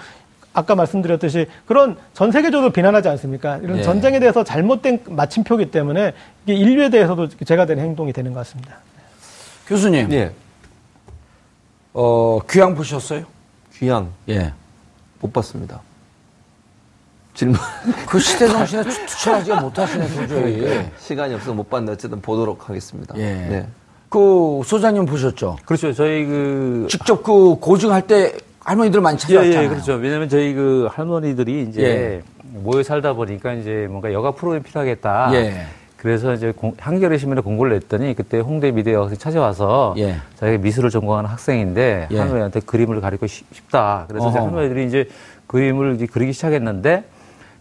아까 0.54 0.76
말씀드렸듯이 0.76 1.46
그런 1.66 1.96
전 2.14 2.30
세계적으로 2.30 2.70
비난하지 2.70 3.08
않습니까? 3.08 3.56
이런 3.58 3.78
네. 3.78 3.82
전쟁에 3.82 4.20
대해서 4.20 4.44
잘못된 4.44 5.00
마침표기 5.08 5.70
때문에 5.72 6.12
이게 6.44 6.54
인류에 6.54 6.90
대해서도 6.90 7.28
죄가 7.44 7.66
되는 7.66 7.82
행동이 7.82 8.12
되는 8.12 8.32
것 8.32 8.40
같습니다. 8.40 8.76
교수님, 9.66 10.12
예. 10.12 10.30
어, 11.92 12.38
귀향 12.48 12.74
보셨어요? 12.76 13.24
귀향 13.74 14.12
예. 14.28 14.52
못 15.20 15.32
봤습니다. 15.32 15.80
질문 17.34 17.56
그 18.06 18.18
시대 18.18 18.46
정신에 18.46 18.82
투- 18.84 19.06
투철하지가 19.06 19.60
못하시네, 19.60 20.06
도저히. 20.08 20.86
시간이 20.98 21.34
없어서 21.34 21.54
못 21.54 21.68
봤는데 21.70 21.92
어쨌든 21.92 22.20
보도록 22.20 22.68
하겠습니다. 22.68 23.14
예. 23.16 23.22
네. 23.22 23.66
그 24.10 24.60
소장님 24.66 25.06
보셨죠? 25.06 25.56
그렇죠. 25.64 25.92
저희 25.94 26.26
그 26.26 26.86
직접 26.90 27.22
그 27.22 27.56
고증할 27.58 28.06
때 28.06 28.34
할머니들 28.60 29.00
많이 29.00 29.14
예, 29.16 29.18
찾아왔잖아요. 29.18 29.64
예, 29.64 29.68
그렇죠. 29.68 29.94
왜냐면 29.94 30.28
저희 30.28 30.52
그 30.52 30.88
할머니들이 30.92 31.62
이제 31.70 31.82
예. 31.82 32.22
모여 32.42 32.82
살다 32.82 33.14
보니까 33.14 33.54
이제 33.54 33.86
뭔가 33.88 34.12
여가 34.12 34.32
프로그램이 34.32 34.62
필요하겠다. 34.64 35.30
예. 35.32 35.66
그래서 35.96 36.34
이제 36.34 36.52
공- 36.54 36.74
한겨레 36.78 37.16
신문에 37.16 37.40
공고를 37.40 37.72
냈더니 37.74 38.14
그때 38.14 38.40
홍대 38.40 38.70
미대 38.72 38.92
여학생이 38.92 39.18
찾아와서 39.18 39.94
예. 39.96 40.16
자기가 40.36 40.58
미술을 40.62 40.90
전공하는 40.90 41.30
학생인데 41.30 42.08
예. 42.10 42.18
할머니한테 42.18 42.60
그림을 42.60 43.00
가리고 43.00 43.26
싶- 43.26 43.46
싶다. 43.54 44.04
그래서. 44.08 44.28
할머니들이 44.28 44.86
이제 44.86 45.08
그림을 45.46 45.94
이제 45.94 46.06
그리기 46.06 46.32
시작했는데 46.34 47.04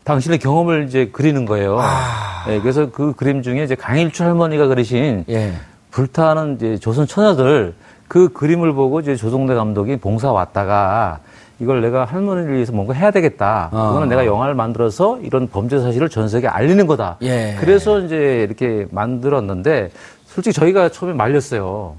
당신의 0.04 0.40
경험을 0.40 0.86
이제 0.88 1.10
그리는 1.12 1.46
거예요. 1.46 1.78
아. 1.80 2.46
예, 2.50 2.60
그래서 2.60 2.90
그 2.90 3.14
그림 3.14 3.42
중에 3.42 3.64
이제 3.64 3.76
강일주 3.76 4.24
할머니가 4.24 4.68
그리신 4.68 5.26
예. 5.30 5.54
불타는 5.92 6.56
이제 6.56 6.78
조선 6.78 7.06
처녀들 7.06 7.76
그 8.08 8.30
그림을 8.30 8.74
보고 8.74 9.00
이제 9.00 9.16
조동대 9.16 9.54
감독이 9.54 9.98
봉사 9.98 10.32
왔다가 10.32 11.20
이걸 11.60 11.82
내가 11.82 12.06
할머니를 12.06 12.56
위해서 12.56 12.74
뭔가 12.74 12.94
해야 12.94 13.12
되겠다. 13.12 13.70
어. 13.72 13.90
그거는 13.90 14.10
내가 14.10 14.26
영화를 14.26 14.56
만들어서 14.56 15.20
이런 15.22 15.48
범죄 15.48 15.80
사실을 15.80 16.10
전 16.10 16.28
세계에 16.28 16.50
알리는 16.50 16.88
거다. 16.88 17.18
예. 17.22 17.56
그래서 17.60 18.00
이제 18.00 18.46
이렇게 18.48 18.88
만들었는데 18.90 19.92
솔직히 20.26 20.54
저희가 20.54 20.90
처음에 20.90 21.14
말렸어요. 21.14 21.96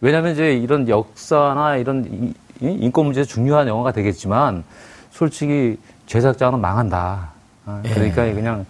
왜냐하면 0.00 0.32
이제 0.32 0.54
이런 0.54 0.88
역사나 0.88 1.76
이런 1.76 2.34
인권 2.60 3.04
문제 3.06 3.22
중요한 3.22 3.68
영화가 3.68 3.92
되겠지만 3.92 4.64
솔직히 5.10 5.78
제작자는 6.06 6.60
망한다. 6.60 7.35
아, 7.66 7.82
예. 7.84 7.90
그러니까 7.90 8.24
그냥 8.32 8.64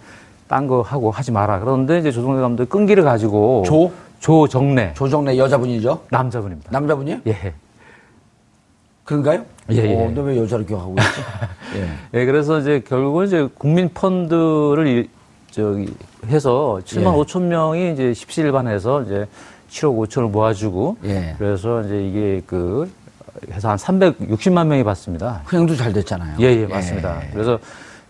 딴 0.47 0.67
거 0.67 0.81
하고 0.81 1.11
하지 1.11 1.31
마라. 1.31 1.59
그런데 1.59 1.99
이제 1.99 2.11
조성래 2.11 2.41
감독이 2.41 2.69
끈기를 2.69 3.03
가지고 3.03 3.63
조? 3.65 3.91
조정래 4.19 4.93
조정래 4.95 5.37
여자분이죠? 5.37 6.01
남자분입니다. 6.09 6.69
남자분이요? 6.71 7.17
예. 7.27 7.53
그런가요? 9.03 9.45
예, 9.71 9.75
예. 9.75 9.93
어, 9.95 10.05
근데 10.07 10.21
왜 10.21 10.37
여자를 10.37 10.65
기억하고 10.65 10.95
있지? 10.97 11.07
예. 11.77 12.19
예, 12.21 12.25
그래서 12.25 12.59
이제 12.59 12.81
결국은 12.87 13.25
이제 13.27 13.47
국민 13.57 13.89
펀드를 13.93 14.87
이- 14.87 15.09
저기 15.51 15.93
해서 16.27 16.79
7만 16.83 17.01
예. 17.01 17.05
5천 17.23 17.41
명이 17.43 17.93
이제 17.93 18.13
십시일반해서 18.13 19.03
이제 19.03 19.27
7억 19.69 19.97
5천을 20.07 20.29
모아주고 20.29 20.97
예. 21.05 21.35
그래서 21.37 21.81
이제 21.83 22.05
이게 22.07 22.41
그 22.45 22.89
해서 23.51 23.69
한 23.69 23.77
360만 23.77 24.65
명이 24.67 24.83
받습니다. 24.83 25.41
흥행도 25.45 25.75
잘 25.75 25.93
됐잖아요. 25.93 26.37
예, 26.39 26.45
예, 26.45 26.65
맞습니다. 26.65 27.21
그래서 27.31 27.59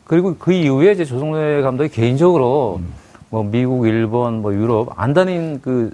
그리고 0.08 0.36
그 0.40 0.54
이후에 0.54 0.94
이제 0.94 1.04
조성래 1.04 1.62
감독이 1.62 1.90
개인적으로 1.90 2.80
뭐 3.30 3.44
미국, 3.44 3.86
일본, 3.86 4.42
뭐 4.42 4.54
유럽 4.54 4.90
안 4.96 5.14
다닌 5.14 5.60
그 5.62 5.92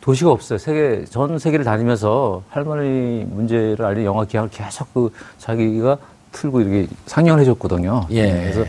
도시가 0.00 0.30
없어요. 0.30 0.56
세계 0.58 1.04
전 1.04 1.38
세계를 1.38 1.64
다니면서 1.64 2.42
할머니 2.48 3.26
문제를 3.28 3.84
알린 3.84 4.04
영화 4.04 4.24
기획을 4.24 4.50
계속 4.50 4.92
그 4.94 5.10
자기가 5.38 5.98
틀고 6.30 6.60
이렇게 6.60 6.86
상영을 7.06 7.40
해줬거든요. 7.40 8.06
예. 8.10 8.30
그래서 8.30 8.64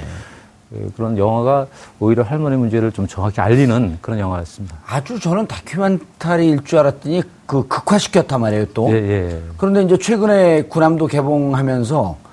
그 0.71 0.91
그런 0.95 1.15
영화가 1.15 1.67
오히려 1.99 2.23
할머니 2.23 2.55
문제를 2.55 2.91
좀 2.91 3.05
정확히 3.05 3.41
알리는 3.41 3.99
그런 4.01 4.17
영화였습니다. 4.17 4.77
아주 4.87 5.19
저는 5.19 5.45
다큐멘터리일 5.45 6.63
줄 6.63 6.79
알았더니 6.79 7.21
그 7.45 7.67
극화시켰단 7.67 8.41
말이에요, 8.41 8.65
또. 8.73 8.89
예, 8.89 8.95
예. 8.95 9.41
그런데 9.57 9.83
이제 9.83 9.95
최근에 9.95 10.63
군함도 10.63 11.05
개봉하면서 11.05 12.24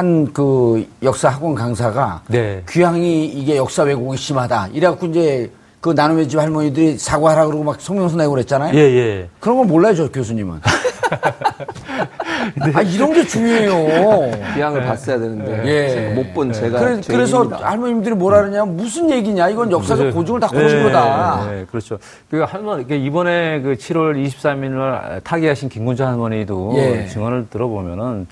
한 0.00 0.32
그 0.32 0.86
역사 1.02 1.28
학원 1.28 1.54
강사가 1.54 2.22
네. 2.28 2.62
귀향이 2.68 3.26
이게 3.26 3.56
역사 3.58 3.82
왜곡이 3.82 4.16
심하다. 4.16 4.68
이래갖고 4.72 5.06
이제 5.06 5.50
그 5.82 5.90
나눔의 5.90 6.28
집 6.28 6.38
할머니들이 6.38 6.96
사과하라 6.98 7.46
그러고 7.46 7.64
막 7.64 7.78
성명서 7.80 8.16
내고 8.16 8.30
그랬잖아요. 8.32 8.74
예, 8.74 8.78
예. 8.80 9.28
그런 9.40 9.58
걸 9.58 9.66
몰라요, 9.66 9.94
저 9.94 10.10
교수님은. 10.10 10.60
아, 12.74 12.82
이런 12.82 13.12
게 13.12 13.26
중요해요. 13.26 14.30
기왕을 14.54 14.82
봤어야 14.84 15.18
되는데 15.18 15.62
예. 15.66 15.88
제가 15.90 16.14
못본 16.14 16.52
제가 16.52 16.78
그래, 16.80 17.00
그래서 17.06 17.42
죄인입니다. 17.42 17.70
할머님들이 17.70 18.14
뭐라 18.14 18.38
그러냐면 18.40 18.76
무슨 18.76 19.10
얘기냐. 19.10 19.48
이건 19.50 19.70
역사적 19.70 19.98
그래서- 19.98 20.16
고증을 20.18 20.40
다 20.40 20.48
고친 20.48 20.82
거다. 20.84 21.48
예, 21.52 21.60
예, 21.60 21.64
그렇죠. 21.66 21.98
그 22.30 22.40
할머니, 22.40 22.86
그 22.86 22.94
이번에 22.94 23.60
그 23.60 23.74
7월 23.74 24.24
23일 24.26 24.70
날 24.70 25.20
타기하신 25.24 25.68
김군자 25.68 26.06
할머니도 26.08 26.72
예. 26.76 27.06
증언을 27.08 27.48
들어보면은 27.50 28.26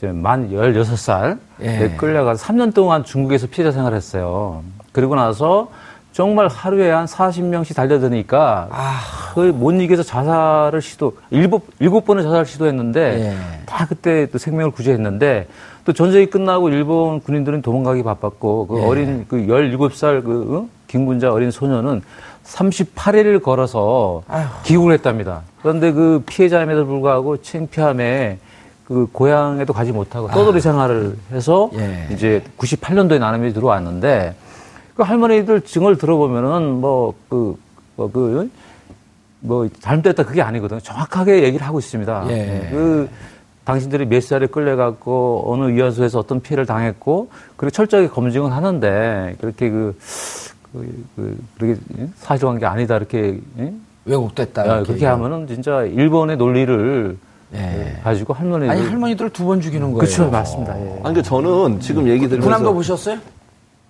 이제 0.00 0.12
만 0.12 0.50
16살 0.50 1.38
예. 1.60 1.94
끌려가서 1.98 2.42
3년 2.46 2.72
동안 2.72 3.04
중국에서 3.04 3.46
피해자 3.48 3.70
생활을 3.70 3.94
했어요. 3.94 4.62
그리고 4.92 5.14
나서 5.14 5.68
정말 6.12 6.48
하루에 6.48 6.90
한 6.90 7.04
40명씩 7.04 7.76
달려드니까 7.76 8.68
아. 8.70 9.00
거의 9.34 9.52
못 9.52 9.72
이겨서 9.72 10.02
자살을 10.02 10.80
시도 10.80 11.18
일곱 11.30 11.68
일곱 11.78 12.06
번을 12.06 12.22
자살 12.22 12.46
시도했는데 12.46 13.00
예. 13.00 13.36
다 13.66 13.86
그때 13.86 14.26
또 14.30 14.38
생명을 14.38 14.70
구제했는데 14.70 15.48
또 15.84 15.92
전쟁이 15.92 16.26
끝나고 16.26 16.70
일본 16.70 17.20
군인들은 17.20 17.60
도망가기 17.60 18.02
바빴고 18.02 18.68
그 18.68 18.78
예. 18.78 18.84
어린 18.86 19.26
그 19.28 19.36
17살 19.36 20.24
그 20.24 20.56
어? 20.56 20.68
김군자 20.86 21.30
어린 21.30 21.50
소녀는 21.50 22.00
38일을 22.44 23.42
걸어서 23.42 24.22
아휴. 24.28 24.48
귀국을 24.64 24.94
했답니다. 24.94 25.42
그런데 25.60 25.92
그 25.92 26.22
피해자임에도 26.24 26.86
불구하고 26.86 27.42
창피함에 27.42 28.38
그 28.90 29.06
고향에도 29.12 29.72
가지 29.72 29.92
못하고 29.92 30.28
떠돌이 30.28 30.60
생활을 30.60 31.16
해서 31.30 31.70
아. 31.72 31.78
예. 31.78 32.08
이제 32.12 32.42
98년도에 32.58 33.20
나눔이 33.20 33.52
들어왔는데 33.52 34.34
그 34.96 35.04
할머니들 35.04 35.60
증언을 35.60 35.96
들어보면은 35.96 36.80
뭐그 36.80 37.56
뭐 37.96 38.10
그 38.10 38.50
뭐 39.40 39.68
잘못됐다 39.80 40.24
그게 40.24 40.42
아니거든요. 40.42 40.80
정확하게 40.80 41.42
얘기를 41.44 41.66
하고 41.66 41.78
있습니다. 41.78 42.26
예. 42.28 42.68
그 42.70 43.08
당신들이 43.64 44.06
몇 44.06 44.22
살에 44.22 44.46
끌려갔고 44.46 45.44
어느 45.46 45.70
위안소에서 45.72 46.18
어떤 46.18 46.40
피해를 46.40 46.66
당했고 46.66 47.30
그리고 47.56 47.70
철저하게 47.70 48.08
검증은 48.08 48.52
하는데 48.52 49.36
그렇게 49.40 49.70
그, 49.70 49.96
그, 50.72 51.04
그 51.16 51.38
그렇게 51.58 51.80
사실한 52.16 52.58
게 52.58 52.66
아니다 52.66 52.96
이렇게 52.96 53.40
예? 53.58 53.72
왜곡됐다. 54.04 54.62
아, 54.62 54.64
이렇게 54.66 54.86
그렇게. 54.88 55.06
하면은 55.06 55.46
진짜 55.46 55.84
일본의 55.84 56.36
논리를 56.36 57.16
예. 57.54 57.98
가지고 58.02 58.32
할머니들 58.34 58.70
아니, 58.70 58.86
할머니들을 58.86 59.30
두 59.30 59.44
번 59.44 59.60
죽이는 59.60 59.86
거예요. 59.92 59.98
그렇죠 59.98 60.30
맞습니다. 60.30 60.78
예. 60.78 60.82
아니 60.90 60.98
그러니까 61.00 61.22
저는 61.22 61.80
지금 61.80 62.06
얘기 62.08 62.20
들으면서 62.28 62.44
군함도 62.46 62.74
보셨어요? 62.74 63.18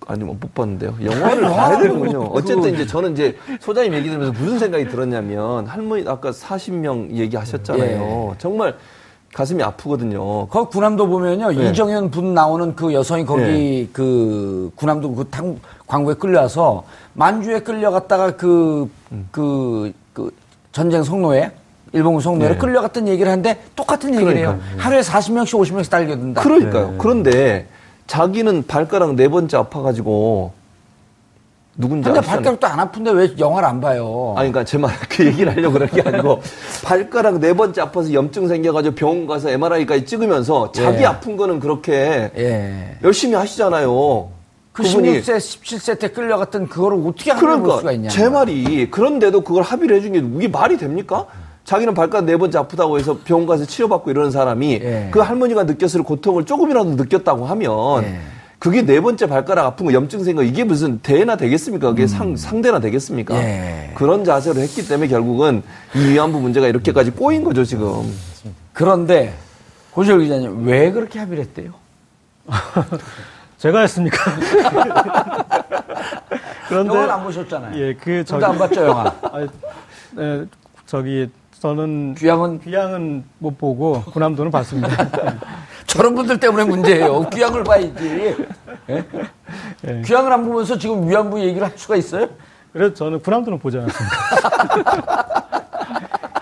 아니 0.07 0.23
뭐못 0.23 0.53
봤는데요. 0.55 0.95
영화를 1.03 1.45
아니, 1.45 1.55
봐야 1.55 1.77
되는군요. 1.77 2.17
뭐 2.19 2.29
어쨌든 2.33 2.61
그거- 2.63 2.69
이제 2.69 2.85
저는 2.87 3.13
이제 3.13 3.37
소장님 3.59 3.93
얘기 3.93 4.09
들으면서 4.09 4.33
무슨 4.33 4.57
생각이 4.59 4.87
들었냐면 4.89 5.67
할머니 5.67 6.03
아까 6.07 6.31
40명 6.31 7.11
얘기하셨잖아요. 7.11 8.35
정말 8.39 8.75
가슴이 9.33 9.61
아프거든요. 9.63 10.47
거 10.47 10.67
군함도 10.67 11.07
보면요 11.07 11.51
네. 11.51 11.69
이정현 11.69 12.09
분 12.11 12.33
나오는 12.33 12.75
그 12.75 12.93
여성이 12.93 13.25
거기 13.25 13.87
그 13.93 14.71
군함도 14.75 15.13
그 15.15 15.27
탕, 15.29 15.57
광고에 15.87 16.15
끌려와서 16.15 16.83
만주에 17.13 17.59
끌려갔다가 17.59 18.35
그그그 18.35 19.93
전쟁 20.71 21.03
성노예 21.03 21.51
일본군 21.93 22.21
성노예로 22.21 22.53
네. 22.55 22.59
끌려갔던 22.59 23.07
얘기를 23.07 23.29
하는데 23.31 23.57
똑같은 23.75 24.13
얘기를 24.15 24.37
해요. 24.37 24.57
그러니까요. 24.59 24.79
하루에 24.81 25.01
40명씩 25.01 25.59
50명씩 25.59 25.89
달겨든다. 25.89 26.41
그러니까요. 26.41 26.95
그런데 26.97 27.67
자기는 28.07 28.65
발가락 28.67 29.15
네 29.15 29.27
번째 29.27 29.57
아파가지고 29.57 30.53
누군지 31.77 32.09
근데. 32.09 32.21
발가락도 32.21 32.67
안 32.67 32.79
아픈데 32.79 33.11
왜 33.11 33.33
영화를 33.39 33.67
안 33.67 33.79
봐요? 33.81 34.35
아니, 34.37 34.51
그러니까 34.51 34.63
제 34.65 34.77
말 34.77 34.91
그 35.09 35.25
얘기를 35.25 35.51
하려고 35.51 35.73
그런 35.73 35.89
게 35.89 36.01
아니고 36.01 36.41
발가락 36.83 37.39
네 37.39 37.53
번째 37.53 37.81
아파서 37.81 38.13
염증 38.13 38.47
생겨가지고 38.47 38.95
병원 38.95 39.25
가서 39.27 39.49
MRI까지 39.49 40.05
찍으면서 40.05 40.71
자기 40.71 40.99
예. 41.01 41.05
아픈 41.05 41.35
거는 41.37 41.59
그렇게 41.59 42.31
예. 42.37 42.95
열심히 43.03 43.35
하시잖아요. 43.35 44.29
그 44.73 44.83
그분이 44.83 45.21
16세, 45.21 45.35
17세 45.37 45.99
때 45.99 46.07
끌려갔던 46.09 46.69
그거를 46.69 47.01
어떻게 47.05 47.31
합의를 47.31 47.57
볼 47.59 47.65
수가 47.71 47.81
그러니까 47.81 47.91
있냐? 47.91 48.09
제 48.09 48.29
말이 48.29 48.89
그런데도 48.89 49.41
그걸 49.41 49.63
합의를 49.63 49.97
해준 49.97 50.13
게 50.13 50.19
이게 50.37 50.47
말이 50.47 50.77
됩니까? 50.77 51.25
자기는 51.63 51.93
발가락 51.93 52.25
네 52.25 52.37
번째 52.37 52.57
아프다고 52.57 52.97
해서 52.97 53.19
병원 53.23 53.45
가서 53.45 53.65
치료받고 53.65 54.11
이러는 54.11 54.31
사람이 54.31 54.79
예. 54.81 55.09
그 55.11 55.19
할머니가 55.19 55.63
느꼈을 55.63 56.03
고통을 56.03 56.45
조금이라도 56.45 56.91
느꼈다고 56.91 57.45
하면 57.45 58.03
예. 58.03 58.19
그게 58.59 58.83
네 58.83 58.99
번째 59.01 59.27
발가락 59.27 59.65
아픈 59.65 59.85
거 59.87 59.93
염증 59.93 60.23
생겨 60.23 60.43
이게 60.43 60.63
무슨 60.63 60.99
대나 60.99 61.35
되겠습니까? 61.35 61.89
그게 61.89 62.07
상, 62.07 62.35
상대나 62.35 62.79
되겠습니까? 62.79 63.33
음. 63.35 63.39
예. 63.39 63.91
그런 63.95 64.23
자세로 64.23 64.59
했기 64.59 64.87
때문에 64.87 65.07
결국은 65.07 65.63
이 65.95 65.99
위안부 66.09 66.39
문제가 66.39 66.67
이렇게까지 66.67 67.11
꼬인 67.11 67.43
거죠 67.43 67.63
지금. 67.63 68.11
그런데 68.73 69.33
고시열 69.91 70.19
기자님 70.21 70.65
왜 70.65 70.91
그렇게 70.91 71.19
합의를 71.19 71.43
했대요? 71.43 71.73
제가 73.57 73.81
했습니까? 73.81 74.17
그런데 76.67 76.93
영화를 76.93 77.11
안 77.11 77.23
보셨잖아요. 77.23 77.79
예, 77.79 77.93
그둘다안 77.95 78.57
봤죠 78.57 78.85
영화. 78.85 79.03
아, 79.21 79.47
네, 80.15 80.45
저기 80.85 81.29
저는 81.61 82.15
귀향은 82.15 82.59
귀향은 82.61 83.23
못 83.37 83.55
보고 83.59 84.01
군함도는 84.01 84.49
봤습니다. 84.49 84.89
저런 85.85 86.15
분들 86.15 86.39
때문에 86.39 86.63
문제예요. 86.63 87.29
귀향을 87.29 87.63
봐야지. 87.63 88.35
예? 88.89 89.05
예. 89.87 90.01
귀향을 90.01 90.33
안 90.33 90.43
보면서 90.43 90.75
지금 90.75 91.07
위안부 91.07 91.39
얘기를 91.39 91.61
할 91.67 91.77
수가 91.77 91.97
있어요? 91.97 92.27
그래서 92.73 92.95
저는 92.95 93.19
군함도는 93.19 93.59
보지 93.59 93.77
않았습니다. 93.77 94.15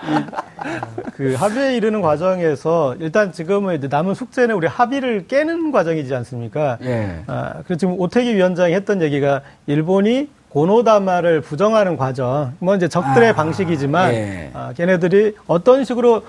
이, 0.08 1.10
그 1.16 1.34
합의에 1.34 1.76
이르는 1.76 2.00
과정에서 2.00 2.96
일단 2.98 3.30
지금은 3.30 3.88
남은 3.90 4.14
숙제는 4.14 4.54
우리 4.54 4.66
합의를 4.68 5.26
깨는 5.26 5.70
과정이지 5.70 6.14
않습니까? 6.14 6.78
예. 6.80 7.24
아, 7.26 7.56
그래서 7.66 7.78
지금 7.80 8.00
오태기 8.00 8.34
위원장이 8.36 8.72
했던 8.72 9.02
얘기가 9.02 9.42
일본이 9.66 10.30
고노다마를 10.50 11.40
부정하는 11.40 11.96
과정, 11.96 12.52
뭐 12.58 12.74
이제 12.74 12.88
적들의 12.88 13.30
아, 13.30 13.34
방식이지만, 13.34 14.12
예. 14.12 14.50
아, 14.52 14.72
걔네들이 14.76 15.36
어떤 15.46 15.84
식으로 15.84 16.22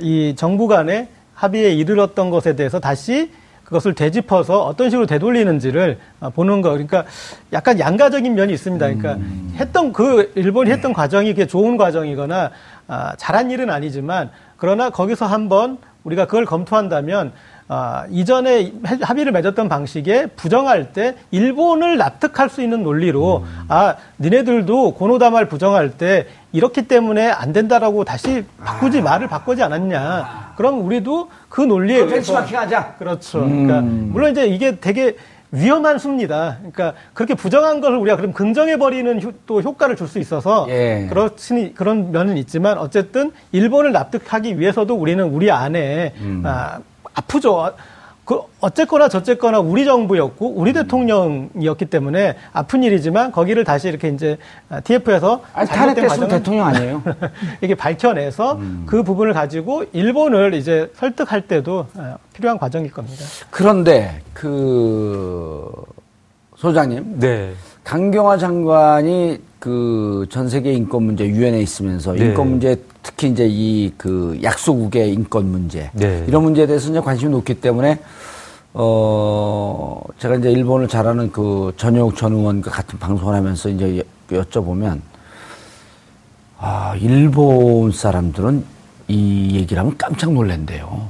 이 0.00 0.34
정부 0.36 0.68
간에 0.68 1.08
합의에 1.34 1.72
이르렀던 1.72 2.30
것에 2.30 2.56
대해서 2.56 2.80
다시 2.80 3.30
그것을 3.64 3.94
되짚어서 3.94 4.62
어떤 4.64 4.90
식으로 4.90 5.06
되돌리는지를 5.06 5.98
아, 6.20 6.30
보는 6.30 6.62
거. 6.62 6.70
그러니까 6.70 7.04
약간 7.52 7.80
양가적인 7.80 8.34
면이 8.34 8.52
있습니다. 8.52 8.86
그러니까 8.86 9.14
음. 9.14 9.52
했던 9.56 9.92
그 9.92 10.32
일본이 10.36 10.70
네. 10.70 10.76
했던 10.76 10.92
과정이 10.92 11.32
그게 11.34 11.48
좋은 11.48 11.76
과정이거나 11.76 12.52
아, 12.86 13.16
잘한 13.16 13.50
일은 13.50 13.70
아니지만 13.70 14.30
그러나 14.56 14.90
거기서 14.90 15.26
한번 15.26 15.78
우리가 16.04 16.26
그걸 16.26 16.44
검토한다면 16.44 17.32
아, 17.68 18.04
이전에 18.10 18.60
해- 18.86 18.98
합의를 19.02 19.32
맺었던 19.32 19.68
방식에 19.68 20.26
부정할 20.36 20.92
때 20.92 21.16
일본을 21.32 21.96
납득할 21.96 22.48
수 22.48 22.62
있는 22.62 22.84
논리로 22.84 23.38
음. 23.38 23.64
아 23.68 23.96
니네들도 24.20 24.94
고노다마를 24.94 25.48
부정할 25.48 25.90
때 25.98 26.26
이렇기 26.52 26.86
때문에 26.86 27.28
안 27.28 27.52
된다라고 27.52 28.04
다시 28.04 28.44
바꾸지 28.64 29.02
말을 29.02 29.26
바꾸지 29.28 29.62
않았냐 29.64 30.54
그럼 30.56 30.84
우리도 30.86 31.28
그 31.48 31.60
논리에 31.60 32.04
그 32.04 32.10
벤치마킹 32.10 32.56
하자. 32.56 32.94
그렇죠. 32.98 33.40
그러니까 33.40 33.80
물론 33.80 34.30
이제 34.30 34.46
이게 34.46 34.78
되게 34.78 35.16
위험한 35.52 35.98
수입니다. 35.98 36.56
그러니까 36.58 36.92
그렇게 37.14 37.34
부정한 37.34 37.80
것을 37.80 37.96
우리가 37.98 38.16
그럼 38.16 38.32
긍정해 38.32 38.78
버리는 38.78 39.20
또 39.46 39.60
효과를 39.60 39.96
줄 39.96 40.06
수 40.08 40.18
있어서 40.18 40.66
예. 40.68 41.06
그렇지 41.08 41.72
그런 41.74 42.10
면은 42.12 42.36
있지만 42.36 42.78
어쨌든 42.78 43.32
일본을 43.52 43.92
납득하기 43.92 44.58
위해서도 44.60 44.94
우리는 44.94 45.24
우리 45.24 45.50
안에 45.50 46.14
아, 46.44 46.78
아프죠. 47.16 47.72
그 48.26 48.40
어쨌거나 48.60 49.08
저쨌거나 49.08 49.60
우리 49.60 49.84
정부였고 49.84 50.54
우리 50.56 50.72
대통령이었기 50.72 51.86
때문에 51.86 52.36
아픈 52.52 52.82
일이지만 52.82 53.30
거기를 53.30 53.62
다시 53.62 53.88
이렇게 53.88 54.08
이제 54.08 54.36
TF에서 54.82 55.42
아니, 55.52 55.68
탄핵됐으면 55.68 56.28
대통령 56.28 56.66
아니에요? 56.66 57.02
이게 57.62 57.76
밝혀내서 57.76 58.60
그 58.84 59.04
부분을 59.04 59.32
가지고 59.32 59.84
일본을 59.92 60.54
이제 60.54 60.90
설득할 60.96 61.42
때도 61.42 61.86
어, 61.94 62.16
필요한 62.34 62.58
과정일 62.58 62.90
겁니다. 62.90 63.24
그런데 63.50 64.22
그 64.32 65.70
소장님 66.56 67.20
네. 67.20 67.54
강경화 67.90 68.36
장관이 68.38 69.38
그 69.60 70.26
전 70.28 70.48
세계 70.48 70.72
인권 70.72 71.04
문제 71.04 71.24
유엔에 71.26 71.60
있으면서 71.60 72.12
네. 72.12 72.26
인권 72.26 72.50
문제 72.50 72.80
특히 73.02 73.28
이제 73.28 73.46
이 73.48 73.92
그 73.96 74.38
약소국의 74.42 75.12
인권 75.12 75.46
문제 75.52 75.90
네. 75.94 76.24
이런 76.26 76.42
문제에 76.42 76.66
대해서 76.66 76.90
이제 76.90 76.98
관심이 77.00 77.30
높기 77.30 77.54
때문에 77.54 78.00
어 78.74 80.00
제가 80.18 80.34
이제 80.36 80.50
일본을 80.50 80.88
잘하는 80.88 81.30
그 81.30 81.72
전효욱 81.76 82.16
전 82.16 82.32
의원과 82.32 82.70
같은 82.72 82.98
방송을 82.98 83.34
하면서 83.34 83.68
이제 83.68 84.02
여- 84.32 84.42
여쭤보면 84.42 85.00
아 86.58 86.94
일본 87.00 87.92
사람들은 87.92 88.64
이 89.08 89.50
얘기를 89.54 89.78
하면 89.80 89.96
깜짝 89.96 90.32
놀란대요. 90.32 91.08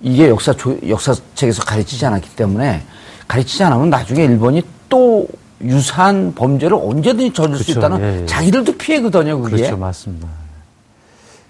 이게 0.00 0.28
역사 0.28 0.52
조- 0.52 0.78
역사책에서 0.88 1.64
가르치지 1.64 2.06
않았기 2.06 2.36
때문에 2.36 2.82
가르치지 3.26 3.64
않으면 3.64 3.90
나중에 3.90 4.22
일본이 4.24 4.62
또 4.88 5.26
유사한 5.62 6.34
범죄를 6.34 6.76
언제든지 6.80 7.32
저질 7.32 7.56
수 7.56 7.64
그렇죠. 7.74 7.80
있다는 7.80 8.00
예, 8.00 8.22
예. 8.22 8.26
자기들도 8.26 8.76
피해거든요, 8.76 9.40
그게. 9.40 9.56
그렇죠, 9.56 9.76
맞습니다. 9.76 10.28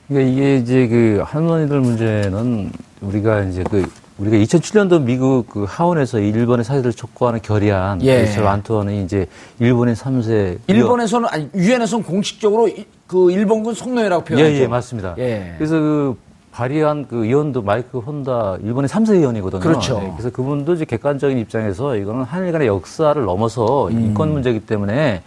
그러니까 0.08 0.32
이게 0.32 0.56
이제 0.56 0.88
그 0.88 1.22
할머니들 1.24 1.80
문제는 1.80 2.72
우리가 3.02 3.42
이제 3.42 3.62
그 3.68 3.84
우리가 4.16 4.36
2007년도 4.38 5.02
미국 5.02 5.46
그 5.48 5.64
하원에서 5.68 6.18
일본의 6.18 6.64
사회를 6.64 6.92
촉구하는 6.92 7.40
결의안 7.42 8.02
예. 8.02 8.22
미셀 8.22 8.42
완투원이 8.42 9.04
이제 9.04 9.26
일본의 9.60 9.94
3세 9.94 10.58
일본에서는 10.66 11.28
아니 11.30 11.48
유엔에서는 11.54 12.04
공식적으로 12.04 12.66
이- 12.68 12.86
그 13.06 13.30
일본군 13.30 13.74
성노예라고 13.74 14.24
예, 14.30 14.34
표현하죠. 14.34 14.62
예, 14.62 14.66
맞습니다. 14.66 15.14
예. 15.18 15.54
그래서 15.58 15.74
그 15.78 16.16
발의한 16.58 17.06
그 17.06 17.24
의원도 17.24 17.62
마이크 17.62 18.00
혼다 18.00 18.56
일본의 18.60 18.88
3세 18.88 19.14
의원이거든요. 19.14 19.60
그렇죠. 19.60 20.00
네, 20.00 20.12
그래서 20.16 20.30
그분도 20.30 20.74
이제 20.74 20.84
객관적인 20.84 21.38
입장에서 21.38 21.94
이거는 21.94 22.24
한일 22.24 22.50
간의 22.50 22.66
역사를 22.66 23.24
넘어서 23.24 23.86
음. 23.86 24.00
인권 24.00 24.32
문제이기 24.32 24.66
때문에 24.66 25.22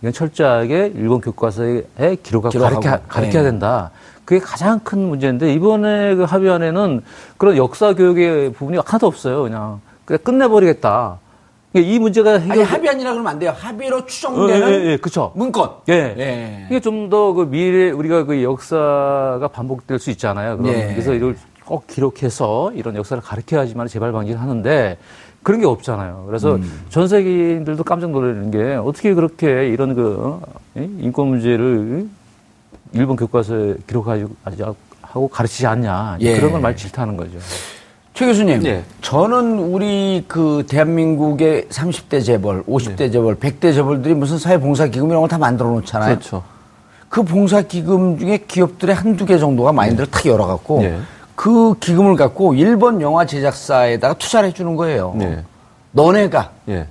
이건 0.00 0.12
철저하게 0.12 0.92
일본 0.96 1.20
교과서에 1.20 2.16
기록하고 2.24 2.58
가르쳐, 2.58 2.98
가르쳐야 3.06 3.42
네. 3.44 3.50
된다. 3.50 3.92
그게 4.24 4.40
가장 4.40 4.80
큰 4.80 5.08
문제인데 5.08 5.54
이번에 5.54 6.16
그 6.16 6.24
합의안에는 6.24 7.02
그런 7.36 7.56
역사 7.56 7.94
교육의 7.94 8.52
부분이 8.52 8.78
하나도 8.84 9.06
없어요. 9.06 9.42
그냥 9.44 9.80
그냥 10.04 10.18
끝내버리겠다. 10.24 11.18
그러니까 11.72 11.92
이 11.92 11.98
문제가 11.98 12.32
해결 12.38 12.50
아니 12.52 12.62
합의안이라 12.62 13.12
그러면 13.12 13.32
안 13.32 13.38
돼요. 13.38 13.54
합의로 13.56 13.96
어, 13.98 14.06
추정되는 14.06 14.68
예, 14.68 14.90
예, 14.92 14.96
그쵸. 14.98 15.32
문건. 15.34 15.70
예. 15.88 16.14
예. 16.18 16.66
이게 16.70 16.80
좀 16.80 17.08
더 17.08 17.32
그 17.34 17.42
미래 17.44 17.90
우리가 17.90 18.24
그 18.24 18.42
역사가 18.42 19.48
반복될 19.52 19.98
수 19.98 20.10
있잖아요. 20.10 20.60
예. 20.66 20.88
그래서 20.92 21.14
이걸 21.14 21.36
꼭 21.64 21.86
기록해서 21.86 22.72
이런 22.74 22.94
역사를 22.96 23.20
가르쳐야지만 23.22 23.86
재발 23.88 24.12
방지를 24.12 24.40
하는데 24.40 24.98
그런 25.42 25.60
게 25.60 25.66
없잖아요. 25.66 26.24
그래서 26.26 26.56
음. 26.56 26.82
전 26.90 27.08
세계인들도 27.08 27.82
깜짝 27.84 28.10
놀라는 28.10 28.50
게 28.50 28.74
어떻게 28.74 29.14
그렇게 29.14 29.68
이런 29.68 29.94
그 29.94 30.16
어? 30.20 30.40
이? 30.76 30.80
인권 31.00 31.28
문제를 31.28 32.06
일본 32.92 33.16
교과서에 33.16 33.76
기록하고 33.86 34.28
하고 35.00 35.28
가르치지 35.28 35.66
않냐 35.66 36.18
예. 36.20 36.36
그런 36.36 36.52
걸 36.52 36.60
많이 36.60 36.76
질타하는 36.76 37.16
거죠. 37.16 37.38
최 38.14 38.26
교수님, 38.26 38.62
네. 38.62 38.84
저는 39.00 39.58
우리 39.58 40.24
그 40.28 40.64
대한민국의 40.68 41.64
30대 41.70 42.22
재벌, 42.22 42.62
50대 42.64 43.10
재벌, 43.10 43.36
100대 43.36 43.74
재벌들이 43.74 44.14
무슨 44.14 44.38
사회봉사기금 44.38 45.08
이런 45.08 45.20
걸다 45.22 45.38
만들어 45.38 45.70
놓잖아요. 45.70 46.16
그렇죠. 46.16 46.42
그 47.08 47.22
봉사기금 47.22 48.18
중에 48.18 48.38
기업들의 48.46 48.94
한두 48.94 49.24
개 49.24 49.38
정도가 49.38 49.72
마인드를 49.72 50.10
탁 50.10 50.26
열어갖고 50.26 50.82
네. 50.82 50.98
그 51.34 51.74
기금을 51.80 52.16
갖고 52.16 52.54
일본 52.54 53.00
영화 53.00 53.24
제작사에다가 53.24 54.14
투자를 54.14 54.50
해주는 54.50 54.76
거예요. 54.76 55.14
네. 55.16 55.42
너네가 55.92 56.50
예. 56.68 56.86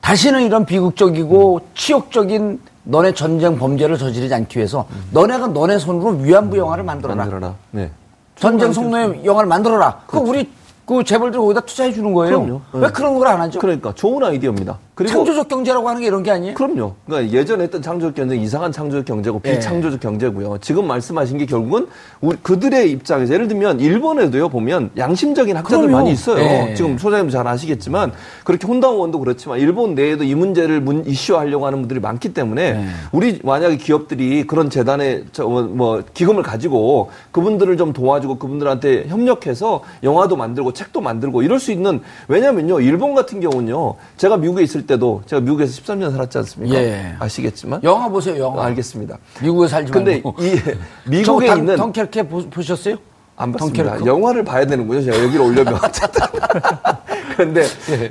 다시는 0.00 0.42
이런 0.42 0.64
비극적이고 0.64 1.68
치욕적인 1.74 2.60
너네 2.82 3.14
전쟁 3.14 3.58
범죄를 3.58 3.96
저지르지 3.96 4.34
않기 4.34 4.58
위해서 4.58 4.86
너네가 5.12 5.48
너네 5.48 5.78
손으로 5.78 6.18
위안부 6.18 6.58
영화를 6.58 6.84
만들어라. 6.84 7.14
만들어라. 7.16 7.54
네. 7.70 7.90
전쟁 8.36 8.72
성노예 8.72 9.24
영화를 9.24 9.48
만들어라. 9.48 10.02
그 10.06 10.18
우리 10.18 10.50
그 10.86 11.02
재벌들 11.02 11.40
거기다 11.40 11.60
투자해 11.62 11.92
주는 11.92 12.12
거예요. 12.12 12.40
그럼요. 12.42 12.60
왜 12.72 12.80
네. 12.82 12.92
그런 12.92 13.18
걸 13.18 13.26
안 13.28 13.40
하죠? 13.40 13.58
그러니까 13.58 13.92
좋은 13.94 14.22
아이디어입니다. 14.22 14.78
그리고 14.94 15.12
창조적 15.12 15.48
경제라고 15.48 15.88
하는 15.88 16.00
게 16.00 16.06
이런 16.06 16.22
게 16.22 16.30
아니에요? 16.30 16.54
그럼요. 16.54 16.94
그러니까 17.04 17.36
예전에 17.36 17.64
했던 17.64 17.82
창조적 17.82 18.14
경제 18.14 18.36
이상한 18.36 18.70
창조적 18.70 19.04
경제고 19.04 19.40
예. 19.44 19.54
비창조적 19.54 19.98
경제고요. 19.98 20.58
지금 20.60 20.86
말씀하신 20.86 21.38
게 21.38 21.46
결국은 21.46 21.88
우리- 22.20 22.36
그들의 22.36 22.92
입장에서 22.92 23.34
예를 23.34 23.48
들면 23.48 23.80
일본에도요 23.80 24.48
보면 24.50 24.90
양심적인 24.96 25.56
학자들 25.56 25.86
그럼요. 25.86 25.96
많이 25.96 26.12
있어요. 26.12 26.38
예. 26.38 26.74
지금 26.76 26.96
소장님 26.96 27.30
잘 27.30 27.46
아시겠지만 27.48 28.12
그렇게 28.44 28.68
혼다원도 28.68 29.18
그렇지만 29.18 29.58
일본 29.58 29.96
내에도 29.96 30.22
이 30.22 30.34
문제를 30.36 30.80
문, 30.80 31.04
이슈화하려고 31.06 31.66
하는 31.66 31.80
분들이 31.80 31.98
많기 31.98 32.32
때문에 32.32 32.62
예. 32.62 32.86
우리 33.10 33.40
만약에 33.42 33.76
기업들이 33.78 34.46
그런 34.46 34.70
재단에 34.70 35.24
저, 35.32 35.44
뭐, 35.44 35.62
뭐 35.62 36.02
기금을 36.14 36.44
가지고 36.44 37.10
그분들을 37.32 37.76
좀 37.76 37.92
도와주고 37.92 38.38
그분들한테 38.38 39.06
협력해서 39.08 39.82
영화도 40.04 40.36
만들고 40.36 40.72
책도 40.72 41.00
만들고 41.00 41.42
이럴 41.42 41.58
수 41.58 41.72
있는 41.72 42.00
왜냐면요 42.28 42.78
일본 42.78 43.16
같은 43.16 43.40
경우는요 43.40 43.94
제가 44.18 44.36
미국에 44.36 44.62
있을 44.62 44.83
때도 44.86 45.22
제가 45.26 45.40
미국에서 45.40 45.80
13년 45.82 46.10
살았지 46.12 46.38
않습니까? 46.38 46.74
예. 46.76 47.16
아시겠지만 47.18 47.80
영화 47.82 48.08
보세요, 48.08 48.38
영화. 48.42 48.64
알겠습니다. 48.66 49.18
미국에 49.42 49.68
살지 49.68 49.92
근데 49.92 50.12
말고. 50.22 50.36
이 50.40 50.60
미국에 51.08 51.46
저 51.48 51.56
있는 51.56 51.76
덩케르케 51.76 52.22
보- 52.28 52.48
보셨어요? 52.48 52.96
안 53.36 53.50
봤습니다. 53.52 53.82
덩케르크? 53.84 54.06
영화를 54.06 54.44
봐야 54.44 54.64
되는군요. 54.66 55.02
제가 55.02 55.22
여기를 55.24 55.40
오려면 55.44 55.74
어쨌든. 55.82 56.22
그런데 57.36 57.62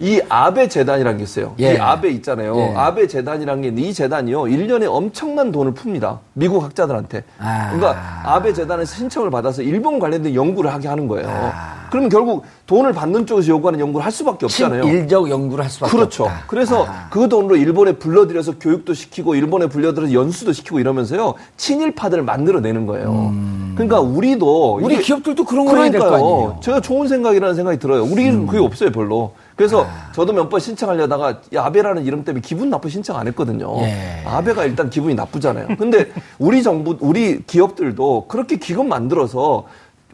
이 0.02 0.20
아베 0.30 0.68
재단이라는 0.68 1.18
게 1.18 1.24
있어요. 1.24 1.54
예. 1.60 1.74
이 1.76 1.78
아베 1.78 2.10
있잖아요. 2.10 2.58
예. 2.58 2.74
아베 2.76 3.08
재단이라는 3.08 3.62
게 3.62 3.84
이 3.84 3.94
재단이요. 3.94 4.44
1년에 4.44 4.86
엄청난 4.88 5.52
돈을 5.52 5.74
풉니다. 5.74 6.20
미국 6.34 6.64
학자들한테. 6.64 7.24
아. 7.40 7.72
그러니까 7.74 8.22
아베 8.24 8.54
재단에서 8.54 8.96
신청을 8.96 9.30
받아서 9.32 9.62
일본 9.62 10.00
관련된 10.00 10.34
연구를 10.36 10.72
하게 10.74 10.88
하는 10.88 11.08
거예요. 11.08 11.28
아. 11.30 11.84
그러면 11.90 12.10
결국 12.10 12.44
돈을 12.66 12.94
받는 12.94 13.28
쪽에서 13.28 13.50
요구하는 13.50 13.80
연구를 13.80 14.04
할 14.04 14.12
수밖에 14.12 14.46
없잖아요. 14.46 14.84
친일적 14.84 15.30
연구를 15.30 15.64
할 15.64 15.70
수밖에 15.70 15.92
그렇죠. 15.92 16.24
없다. 16.24 16.44
그래서 16.48 16.86
아. 16.88 17.08
그 17.12 17.30
돈으로 17.30 17.56
일본에 17.56 17.94
불러들여서 17.94 18.58
교육도 18.60 18.94
시키고 18.96 19.36
일본에 19.36 19.68
불러들여서 19.68 20.12
연수도 20.14 20.54
시키고 20.54 20.80
이러면서요 20.80 21.36
친일파들을 21.58 22.24
만들어내는 22.24 22.88
거예요. 22.88 23.34
그러니까 23.76 24.00
우리도 24.00 24.78
음. 24.80 24.84
우리 24.84 24.98
기업들도 25.00 25.44
그런 25.46 25.66
걸 25.66 25.80
해야 25.80 25.92
될거. 25.92 26.16
아니에요. 26.16 26.56
음. 26.58 26.62
제가 26.62 26.80
좋은 26.82 27.08
생각이라는 27.08 27.56
생각이 27.56 27.78
들어요. 27.80 28.04
우리는 28.04 28.48
그게 28.48 28.60
없어요 28.60 28.92
별로. 28.92 29.13
그래서 29.56 29.86
아. 29.86 30.12
저도 30.14 30.34
몇 30.34 30.50
번 30.50 30.60
신청하려다가 30.60 31.42
이 31.54 31.58
아베라는 31.58 32.06
이름 32.06 32.24
때문에 32.24 32.42
기분 32.42 32.70
나쁘 32.70 32.90
신청 32.90 33.18
안 33.18 33.28
했거든요. 33.28 33.76
예. 33.82 34.24
아베가 34.26 34.66
일단 34.66 34.90
기분이 34.90 35.14
나쁘잖아요. 35.16 35.68
근데 35.78 36.12
우리 36.40 36.64
정부, 36.64 36.98
우리 37.00 37.44
기업들도 37.46 38.26
그렇게 38.28 38.58
기금 38.58 38.88
만들어서 38.90 39.66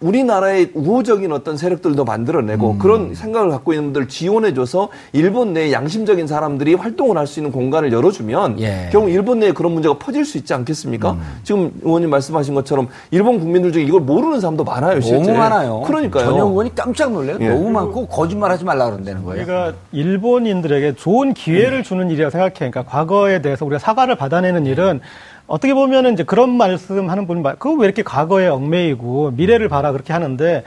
우리나라의 0.02 0.72
우호적인 0.74 1.32
어떤 1.32 1.58
세력들도 1.58 2.04
만들어내고 2.06 2.72
음. 2.72 2.80
그런 2.80 3.14
생각을 3.16 3.50
갖고 3.50 3.74
있는 3.74 3.86
분들 3.92 4.08
지원해줘서 4.08 4.90
일본 5.14 5.54
내에 5.54 5.72
양심적인 5.72 6.28
사람들이 6.28 6.74
활동을 6.76 7.18
할 7.18 7.30
수 7.30 7.40
있는 7.40 7.52
공간을 7.52 7.94
열어주면 7.94 8.60
예. 8.60 8.68
음. 8.70 8.90
결국 8.92 9.10
일본 9.12 9.38
내에 9.40 9.52
그런 9.52 9.72
문제가 9.74 10.00
퍼질 10.00 10.26
수 10.26 10.40
있지 10.40 10.52
않겠습니까? 10.56 11.16
지금 11.44 11.72
의원님 11.84 12.10
말씀하신 12.10 12.56
것처럼 12.56 12.88
일본 13.12 13.40
국민들 13.40 13.72
중에 13.72 13.84
이걸 13.84 14.02
모르는 14.02 14.40
사람도 14.40 14.64
많아요. 14.64 15.00
실제. 15.00 15.20
너무 15.22 15.38
많아요. 15.38 15.82
그러니까요. 15.86 16.26
전혀 16.26 16.44
의원이 16.44 16.74
깜짝 16.74 17.12
놀래요. 17.12 17.38
예. 17.40 17.50
너무 17.50 17.70
많고 17.70 18.08
거짓말하지 18.08 18.66
말라 18.66 18.86
그런다는 18.90 19.24
거예요. 19.24 19.42
우리가 19.44 19.74
일본인들에게 19.92 20.96
좋은 20.96 21.36
기회를 21.36 21.84
주는 21.84 22.10
일이라고 22.10 22.32
생각해. 22.32 22.54
그러니까 22.56 22.84
과거에 22.84 23.42
대해서 23.44 23.64
우리가 23.66 23.78
사과를 23.78 24.16
받아내는 24.16 24.66
일은 24.66 25.02
어떻게 25.50 25.74
보면은 25.74 26.14
이제 26.14 26.24
그런 26.24 26.52
말씀하는 26.52 27.26
분이 27.26 27.42
말, 27.42 27.56
그거 27.56 27.74
왜 27.74 27.86
이렇게 27.86 28.04
과거에 28.04 28.48
얽매이고 28.48 29.32
미래를 29.32 29.68
봐라 29.68 29.92
그렇게 29.92 30.14
하는데 30.14 30.64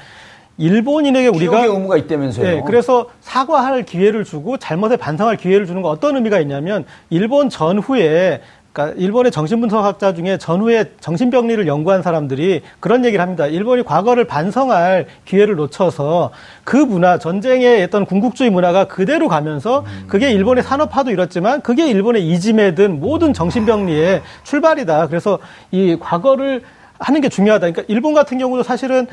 일본인에게 0.59 1.29
우리가 1.29 1.65
의무가 1.65 1.97
있다면서요. 1.97 2.47
네, 2.47 2.63
그래서 2.67 3.07
사과할 3.21 3.85
기회를 3.85 4.25
주고 4.25 4.59
잘못에 4.59 4.97
반성할 4.97 5.37
기회를 5.37 5.67
주는 5.67 5.83
건 5.83 5.93
어떤 5.93 6.17
의미가 6.17 6.41
있냐면 6.41 6.85
일본 7.11 7.49
전후에 7.49 8.43
그러니까 8.73 8.99
일본의 8.99 9.31
정신분석학자 9.31 10.15
중에 10.15 10.39
전후에 10.39 10.93
정신병리를 11.01 11.67
연구한 11.67 12.03
사람들이 12.03 12.63
그런 12.81 13.05
얘기를 13.05 13.23
합니다. 13.23 13.47
일본이 13.47 13.83
과거를 13.83 14.25
반성할 14.25 15.07
기회를 15.27 15.57
놓쳐서 15.57 16.31
그 16.65 16.77
문화, 16.77 17.19
전쟁의 17.19 17.85
어떤 17.85 18.07
군국주의 18.07 18.51
문화가 18.51 18.87
그대로 18.87 19.29
가면서 19.29 19.85
그게 20.09 20.33
일본의 20.33 20.65
산업화도 20.65 21.11
이렇지만 21.11 21.61
그게 21.61 21.89
일본의 21.89 22.27
이짐에 22.29 22.75
든 22.75 22.99
모든 22.99 23.35
정신병리의 23.35 24.23
출발이다. 24.45 25.09
그래서 25.09 25.39
이 25.71 25.99
과거를 26.01 26.63
하는 26.99 27.21
게 27.21 27.29
중요하다. 27.29 27.71
그러니까 27.71 27.83
일본 27.89 28.15
같은 28.15 28.39
경우도 28.39 28.63
사실은 28.63 29.07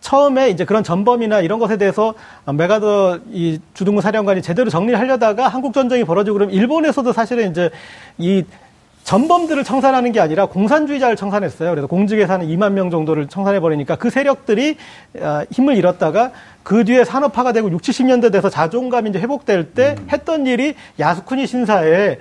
처음에 0.00 0.50
이제 0.50 0.64
그런 0.64 0.82
전범이나 0.82 1.40
이런 1.40 1.60
것에 1.60 1.78
대해서 1.78 2.12
메가더 2.52 3.20
이 3.30 3.60
주둔구 3.72 4.02
사령관이 4.02 4.42
제대로 4.42 4.68
정리를 4.68 4.98
하려다가 4.98 5.46
한국 5.48 5.72
전쟁이 5.72 6.04
벌어지고 6.04 6.34
그러면 6.34 6.54
일본에서도 6.54 7.12
사실은 7.12 7.52
이제 7.52 7.70
이 8.18 8.44
전범들을 9.04 9.64
청산하는 9.64 10.12
게 10.12 10.20
아니라 10.20 10.46
공산주의자를 10.46 11.16
청산했어요. 11.16 11.70
그래서 11.70 11.86
공직에 11.86 12.26
사는 12.26 12.46
2만 12.46 12.72
명 12.72 12.90
정도를 12.90 13.26
청산해 13.26 13.60
버리니까 13.60 13.96
그 13.96 14.10
세력들이 14.10 14.76
아, 15.20 15.44
힘을 15.50 15.76
잃었다가 15.76 16.32
그 16.62 16.84
뒤에 16.84 17.04
산업화가 17.04 17.52
되고 17.52 17.70
60, 17.70 17.94
70년대 17.94 18.32
돼서 18.32 18.48
자존감이 18.48 19.10
이제 19.10 19.18
회복될 19.18 19.72
때 19.72 19.96
했던 20.10 20.46
일이 20.46 20.74
야스쿠니 20.98 21.46
신사에 21.46 22.18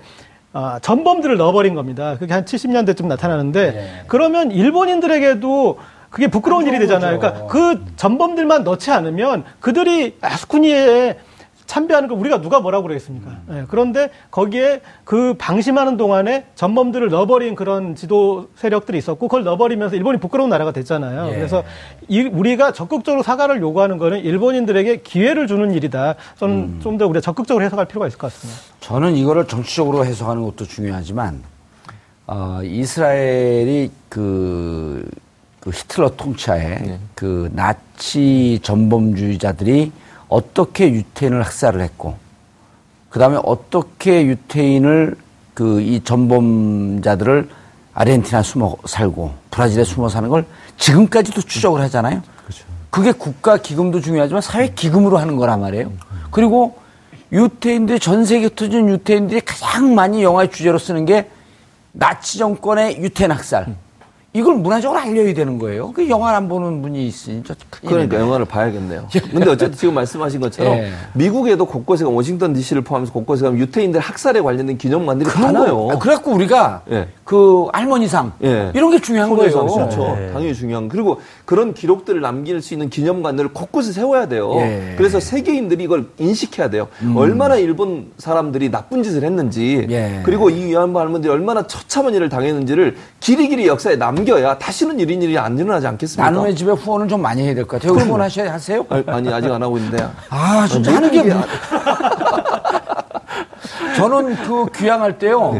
아, 0.53 0.79
전범들을 0.81 1.37
넣어버린 1.37 1.75
겁니다. 1.75 2.17
그게 2.19 2.33
한 2.33 2.45
70년대쯤 2.45 3.05
나타나는데 3.05 4.03
그러면 4.07 4.51
일본인들에게도 4.51 5.79
그게 6.09 6.27
부끄러운 6.27 6.67
일이 6.67 6.77
되잖아요. 6.79 7.19
그러니까 7.19 7.45
그 7.45 7.85
전범들만 7.95 8.63
넣지 8.65 8.91
않으면 8.91 9.45
그들이 9.61 10.17
야스쿠니에 10.21 11.17
참배하는 11.71 12.09
걸 12.09 12.17
우리가 12.17 12.41
누가 12.41 12.59
뭐라고 12.59 12.83
그러겠습니까? 12.83 13.31
예, 13.51 13.65
그런데 13.69 14.09
거기에 14.29 14.81
그 15.05 15.35
방심하는 15.37 15.95
동안에 15.95 16.47
전범들을 16.55 17.07
넣어버린 17.07 17.55
그런 17.55 17.95
지도 17.95 18.49
세력들이 18.57 18.97
있었고 18.97 19.29
그걸 19.29 19.45
넣어버리면서 19.45 19.95
일본이 19.95 20.19
부끄러운 20.19 20.49
나라가 20.49 20.73
됐잖아요. 20.73 21.29
예. 21.29 21.35
그래서 21.35 21.63
이, 22.09 22.23
우리가 22.23 22.73
적극적으로 22.73 23.23
사과를 23.23 23.61
요구하는 23.61 23.97
거는 23.99 24.19
일본인들에게 24.19 24.97
기회를 24.97 25.47
주는 25.47 25.71
일이다. 25.71 26.15
저는 26.37 26.81
좀더 26.81 27.07
우리가 27.07 27.21
적극적으로 27.21 27.63
해석할 27.63 27.85
필요가 27.85 28.05
있을 28.05 28.19
것 28.19 28.33
같습니다. 28.33 28.59
저는 28.81 29.15
이거를 29.15 29.47
정치적으로 29.47 30.03
해석하는 30.03 30.43
것도 30.43 30.65
중요하지만 30.65 31.41
어, 32.27 32.59
이스라엘이 32.63 33.91
그, 34.09 35.09
그 35.61 35.69
히틀러 35.69 36.17
통치하에 36.17 36.99
그 37.15 37.49
나치 37.53 38.59
전범주의자들이 38.61 39.93
어떻게 40.31 40.89
유태인을 40.91 41.43
학살을 41.43 41.81
했고 41.81 42.15
그 43.09 43.19
다음에 43.19 43.37
어떻게 43.43 44.25
유태인을 44.25 45.15
그 45.53 45.81
이 45.81 46.01
전범자들을 46.03 47.49
아르헨티나 47.93 48.41
숨어 48.41 48.77
살고 48.85 49.33
브라질에 49.51 49.83
숨어 49.83 50.09
사는 50.09 50.29
걸 50.29 50.45
지금까지도 50.77 51.41
추적을 51.41 51.81
하잖아요. 51.81 52.21
그게 52.89 53.11
국가 53.11 53.57
기금도 53.57 54.01
중요하지만 54.01 54.41
사회 54.41 54.69
기금으로 54.69 55.17
하는 55.17 55.35
거란 55.35 55.61
말이에요. 55.61 55.91
그리고 56.31 56.77
유태인들이 57.31 57.99
전 57.99 58.25
세계 58.25 58.49
터진 58.53 58.89
유태인들이 58.89 59.41
가장 59.41 59.93
많이 59.93 60.23
영화의 60.23 60.51
주제로 60.51 60.77
쓰는 60.77 61.05
게 61.05 61.29
나치 61.91 62.37
정권의 62.37 63.01
유태인 63.01 63.31
학살. 63.31 63.75
이걸 64.33 64.55
문화적으로 64.55 64.97
알려야 64.97 65.33
되는 65.33 65.59
거예요. 65.59 65.91
그 65.91 66.07
영화를 66.07 66.37
안 66.37 66.47
보는 66.47 66.81
분이 66.81 67.05
있으니 67.05 67.43
저. 67.45 67.53
그러니까 67.85 68.17
영화를 68.17 68.45
봐야겠네요. 68.45 69.07
근데 69.31 69.49
어쨌든 69.49 69.77
지금 69.77 69.93
말씀하신 69.95 70.39
것처럼 70.39 70.73
예. 70.77 70.91
미국에도 71.13 71.65
곳곳에 71.65 72.05
워싱턴 72.05 72.53
DC를 72.53 72.81
포함해서 72.81 73.11
곳곳에 73.11 73.43
가면 73.43 73.59
유태인들 73.59 73.99
학살에 73.99 74.39
관련된 74.39 74.77
기념관들이 74.77 75.29
많아요. 75.37 75.75
거. 75.75 75.91
아, 75.91 75.99
그래갖고 75.99 76.31
우리가 76.31 76.83
예. 76.91 77.07
그 77.25 77.67
할머니상 77.73 78.31
예. 78.43 78.71
이런 78.73 78.91
게 78.91 79.01
중요한 79.01 79.35
거예요. 79.35 79.65
그렇죠. 79.65 80.17
예. 80.21 80.31
당연히 80.31 80.53
중요한. 80.53 80.87
그리고 80.87 81.19
그런 81.43 81.73
기록들을 81.73 82.21
남길 82.21 82.61
수 82.61 82.73
있는 82.73 82.89
기념관들을 82.89 83.51
곳곳에 83.51 83.91
세워야 83.91 84.27
돼요. 84.29 84.53
예. 84.61 84.93
그래서 84.97 85.19
세계인들이 85.19 85.83
이걸 85.83 86.07
인식해야 86.19 86.69
돼요. 86.69 86.87
얼마나 87.15 87.57
일본 87.57 88.11
사람들이 88.17 88.71
나쁜 88.71 89.03
짓을 89.03 89.23
했는지, 89.23 89.87
예. 89.89 90.21
그리고 90.23 90.49
이 90.49 90.67
위안부 90.67 90.97
할머니들이 90.99 91.31
얼마나 91.31 91.67
처참한 91.67 92.13
일을 92.13 92.29
당했는지를 92.29 92.95
길이길이 93.19 93.67
역사에 93.67 93.97
남 93.97 94.20
겨야 94.25 94.57
다시는 94.57 94.99
이런 94.99 95.21
일이 95.21 95.37
안 95.37 95.57
일어나지 95.57 95.87
않겠습니까? 95.87 96.29
나눔의 96.29 96.55
집에 96.55 96.71
후원을 96.71 97.07
좀 97.07 97.21
많이 97.21 97.43
해야 97.43 97.53
될 97.55 97.65
것 97.65 97.81
같아요. 97.81 97.97
후원 97.99 98.21
하셔야 98.21 98.53
하세요? 98.53 98.85
아, 98.89 99.01
아니 99.07 99.31
아직 99.33 99.51
안 99.51 99.61
하고 99.61 99.77
있는데. 99.77 100.05
아, 100.29 100.65
진짜 100.67 100.95
하는 100.95 101.11
게. 101.11 101.23
뭐- 101.23 101.41
저는 103.95 104.35
그 104.43 104.65
귀향할 104.75 105.17
때요. 105.19 105.53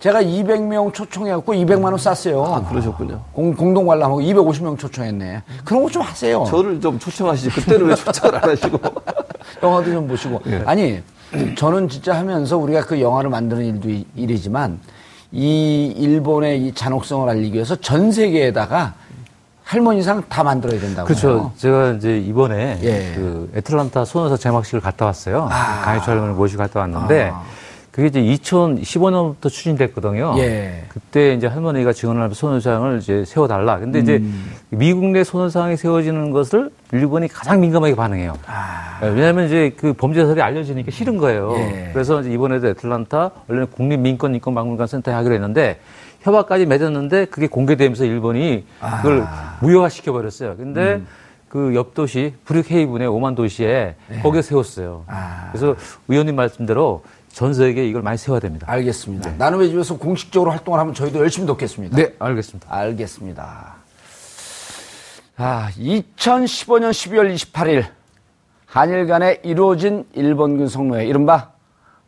제가 0.00 0.22
200명 0.22 0.92
초청해갖고 0.92 1.52
200만 1.54 1.84
원 1.84 1.98
쌌어요. 1.98 2.44
아, 2.44 2.68
그러셨군요. 2.68 3.20
공, 3.32 3.54
공동 3.54 3.86
관람하고 3.86 4.20
250명 4.20 4.78
초청했네. 4.78 5.42
그런 5.64 5.82
거 5.82 5.88
좀 5.88 6.02
하세요. 6.02 6.44
저를 6.48 6.80
좀 6.80 6.98
초청하시지. 6.98 7.50
그때는 7.50 7.86
왜 7.86 7.94
초청을 7.94 8.36
안 8.36 8.50
하시고. 8.50 8.78
영화도 9.62 9.84
좀 9.92 10.08
보시고. 10.08 10.40
아니, 10.66 11.00
저는 11.56 11.88
진짜 11.88 12.14
하면서 12.16 12.56
우리가 12.56 12.82
그 12.82 13.00
영화를 13.00 13.30
만드는 13.30 13.64
일도 13.64 13.90
이- 13.90 14.06
일이지만 14.16 14.80
이 15.34 15.92
일본의 15.98 16.64
이 16.64 16.72
잔혹성을 16.72 17.28
알리기 17.28 17.54
위해서 17.54 17.74
전 17.76 18.12
세계에다가 18.12 18.94
할머니상 19.64 20.22
다 20.28 20.44
만들어야 20.44 20.78
된다고. 20.78 21.06
그렇죠. 21.08 21.52
제가 21.56 21.92
이제 21.92 22.18
이번에 22.18 22.78
예. 22.82 23.12
그 23.16 23.50
애틀란타 23.56 24.04
소녀사 24.04 24.36
제막식을 24.36 24.80
갔다 24.80 25.06
왔어요. 25.06 25.48
아. 25.50 25.82
강희철 25.84 26.10
할머니를 26.10 26.34
모시고 26.36 26.62
갔다 26.62 26.80
왔는데 26.80 27.30
아. 27.34 27.42
그게 27.94 28.08
이제 28.08 28.20
2015년부터 28.20 29.48
추진됐거든요. 29.48 30.34
예. 30.38 30.82
그때 30.88 31.32
이제 31.34 31.46
할머니가 31.46 31.92
증언할 31.92 32.34
소녀상을 32.34 32.98
이제 32.98 33.24
세워달라. 33.24 33.78
근데 33.78 34.00
이제 34.00 34.16
음. 34.16 34.50
미국 34.70 35.10
내 35.10 35.22
소녀상이 35.22 35.76
세워지는 35.76 36.32
것을 36.32 36.72
일본이 36.90 37.28
가장 37.28 37.60
민감하게 37.60 37.94
반응해요. 37.94 38.36
예, 39.04 39.08
왜냐하면 39.10 39.46
이제 39.46 39.72
그 39.76 39.92
범죄설이 39.92 40.42
알려지니까 40.42 40.90
싫은 40.90 41.18
거예요. 41.18 41.52
아. 41.52 41.60
예. 41.60 41.90
그래서 41.92 42.20
이제 42.20 42.32
이번에도 42.32 42.66
애틀란타 42.66 43.30
원래는 43.46 43.70
국립민권인권박물관 43.70 44.88
센터에 44.88 45.14
하기로 45.14 45.32
했는데 45.32 45.78
협약까지 46.22 46.66
맺었는데 46.66 47.26
그게 47.26 47.46
공개되면서 47.46 48.06
일본이 48.06 48.66
그걸 48.96 49.22
아. 49.22 49.56
무효화시켜 49.60 50.10
버렸어요. 50.10 50.56
근데 50.56 50.94
음. 50.94 51.06
그옆 51.54 51.94
도시 51.94 52.34
브룩헤이븐의 52.46 53.06
오만 53.06 53.36
도시에 53.36 53.94
거기에 54.24 54.42
세웠어요. 54.42 55.04
네. 55.06 55.14
아. 55.14 55.50
그래서 55.52 55.76
의원님 56.08 56.34
말씀대로 56.34 57.04
전 57.34 57.52
세계에 57.52 57.88
이걸 57.88 58.02
많이 58.02 58.16
세워야 58.16 58.38
됩니다. 58.38 58.64
알겠습니다. 58.70 59.32
나눔의 59.32 59.70
집에서 59.70 59.98
공식적으로 59.98 60.52
활동을 60.52 60.78
하면 60.78 60.94
저희도 60.94 61.18
열심히 61.18 61.48
돕겠습니다. 61.48 61.96
네, 61.96 62.14
알겠습니다. 62.20 62.72
알겠습니다. 62.72 63.74
아, 65.36 65.68
2015년 65.76 66.90
12월 66.90 67.34
28일 67.34 67.86
한일 68.66 69.08
간에 69.08 69.40
이루어진 69.42 70.06
일본군 70.12 70.68
성노예 70.68 71.06
이른바 71.06 71.50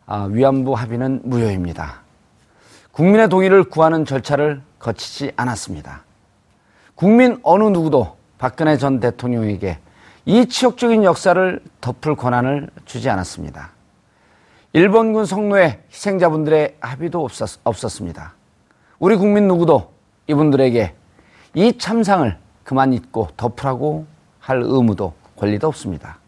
아, 0.07 0.29
위안부 0.31 0.75
합의는 0.75 1.23
무효입니다. 1.25 2.03
국민의 2.93 3.29
동의를 3.29 3.65
구하는 3.65 4.05
절차를 4.05 4.63
거치지 4.79 5.33
않았습니다. 5.35 6.05
국민 6.95 7.41
어느 7.43 7.65
누구도 7.65 8.17
박근혜 8.39 8.77
전 8.77 9.01
대통령에게 9.01 9.81
이 10.25 10.47
치욕적인 10.47 11.03
역사를 11.03 11.61
덮을 11.81 12.15
권한을 12.15 12.71
주지 12.85 13.11
않았습니다. 13.11 13.76
일본군 14.77 15.25
성노예 15.25 15.85
희생자분들의 15.91 16.77
합의도 16.81 17.25
없었, 17.25 17.61
없었습니다. 17.65 18.35
우리 18.99 19.17
국민 19.17 19.49
누구도 19.49 19.91
이분들에게 20.27 20.95
이 21.55 21.79
참상을 21.79 22.37
그만 22.63 22.93
잊고 22.93 23.29
덮으라고 23.39 24.05
할 24.39 24.61
의무도 24.63 25.15
권리도 25.39 25.67
없습니다. 25.67 26.19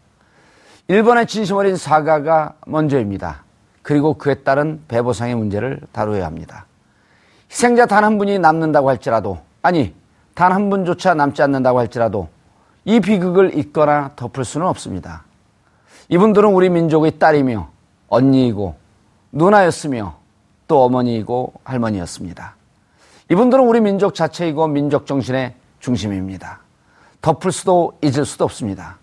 일본의 0.87 1.27
진심 1.27 1.57
어린 1.57 1.75
사과가 1.75 2.55
먼저입니다. 2.65 3.43
그리고 3.83 4.15
그에 4.15 4.33
따른 4.33 4.81
배보상의 4.87 5.35
문제를 5.35 5.81
다루어야 5.91 6.25
합니다. 6.25 6.65
희생자 7.51 7.85
단 7.85 8.03
한 8.03 8.17
분이 8.17 8.39
남는다고 8.39 8.89
할지라도, 8.89 9.37
아니, 9.61 9.93
단 10.33 10.51
한 10.53 10.71
분조차 10.71 11.13
남지 11.13 11.43
않는다고 11.43 11.77
할지라도 11.77 12.29
이 12.83 12.99
비극을 12.99 13.55
잊거나 13.59 14.13
덮을 14.15 14.43
수는 14.43 14.65
없습니다. 14.65 15.23
이분들은 16.07 16.49
우리 16.49 16.71
민족의 16.71 17.19
딸이며 17.19 17.77
언니이고 18.09 18.75
누나였으며 19.31 20.17
또 20.67 20.83
어머니이고 20.83 21.53
할머니였습니다. 21.63 22.55
이분들은 23.31 23.63
우리 23.63 23.79
민족 23.79 24.15
자체이고 24.15 24.67
민족 24.67 25.05
정신의 25.05 25.55
중심입니다. 25.79 26.59
덮을 27.21 27.51
수도 27.51 27.93
잊을 28.01 28.25
수도 28.25 28.45
없습니다. 28.45 28.97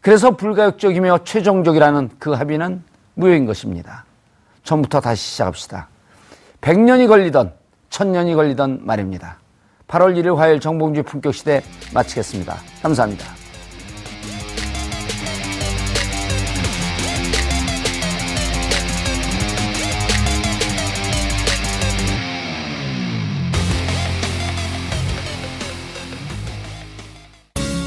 그래서 0.00 0.36
불가역적이며 0.36 1.24
최종적이라는 1.24 2.10
그 2.18 2.32
합의는 2.32 2.82
무효인 3.14 3.44
것입니다. 3.46 4.04
처음부터 4.62 5.00
다시 5.00 5.22
시작합시다. 5.30 5.88
100년이 6.60 7.08
걸리던 7.08 7.52
1000년이 7.90 8.34
걸리던 8.34 8.80
말입니다. 8.82 9.38
8월 9.88 10.16
1일 10.16 10.36
화요일 10.36 10.60
정봉주 10.60 11.04
품격시대 11.04 11.62
마치겠습니다. 11.94 12.56
감사합니다. 12.82 13.45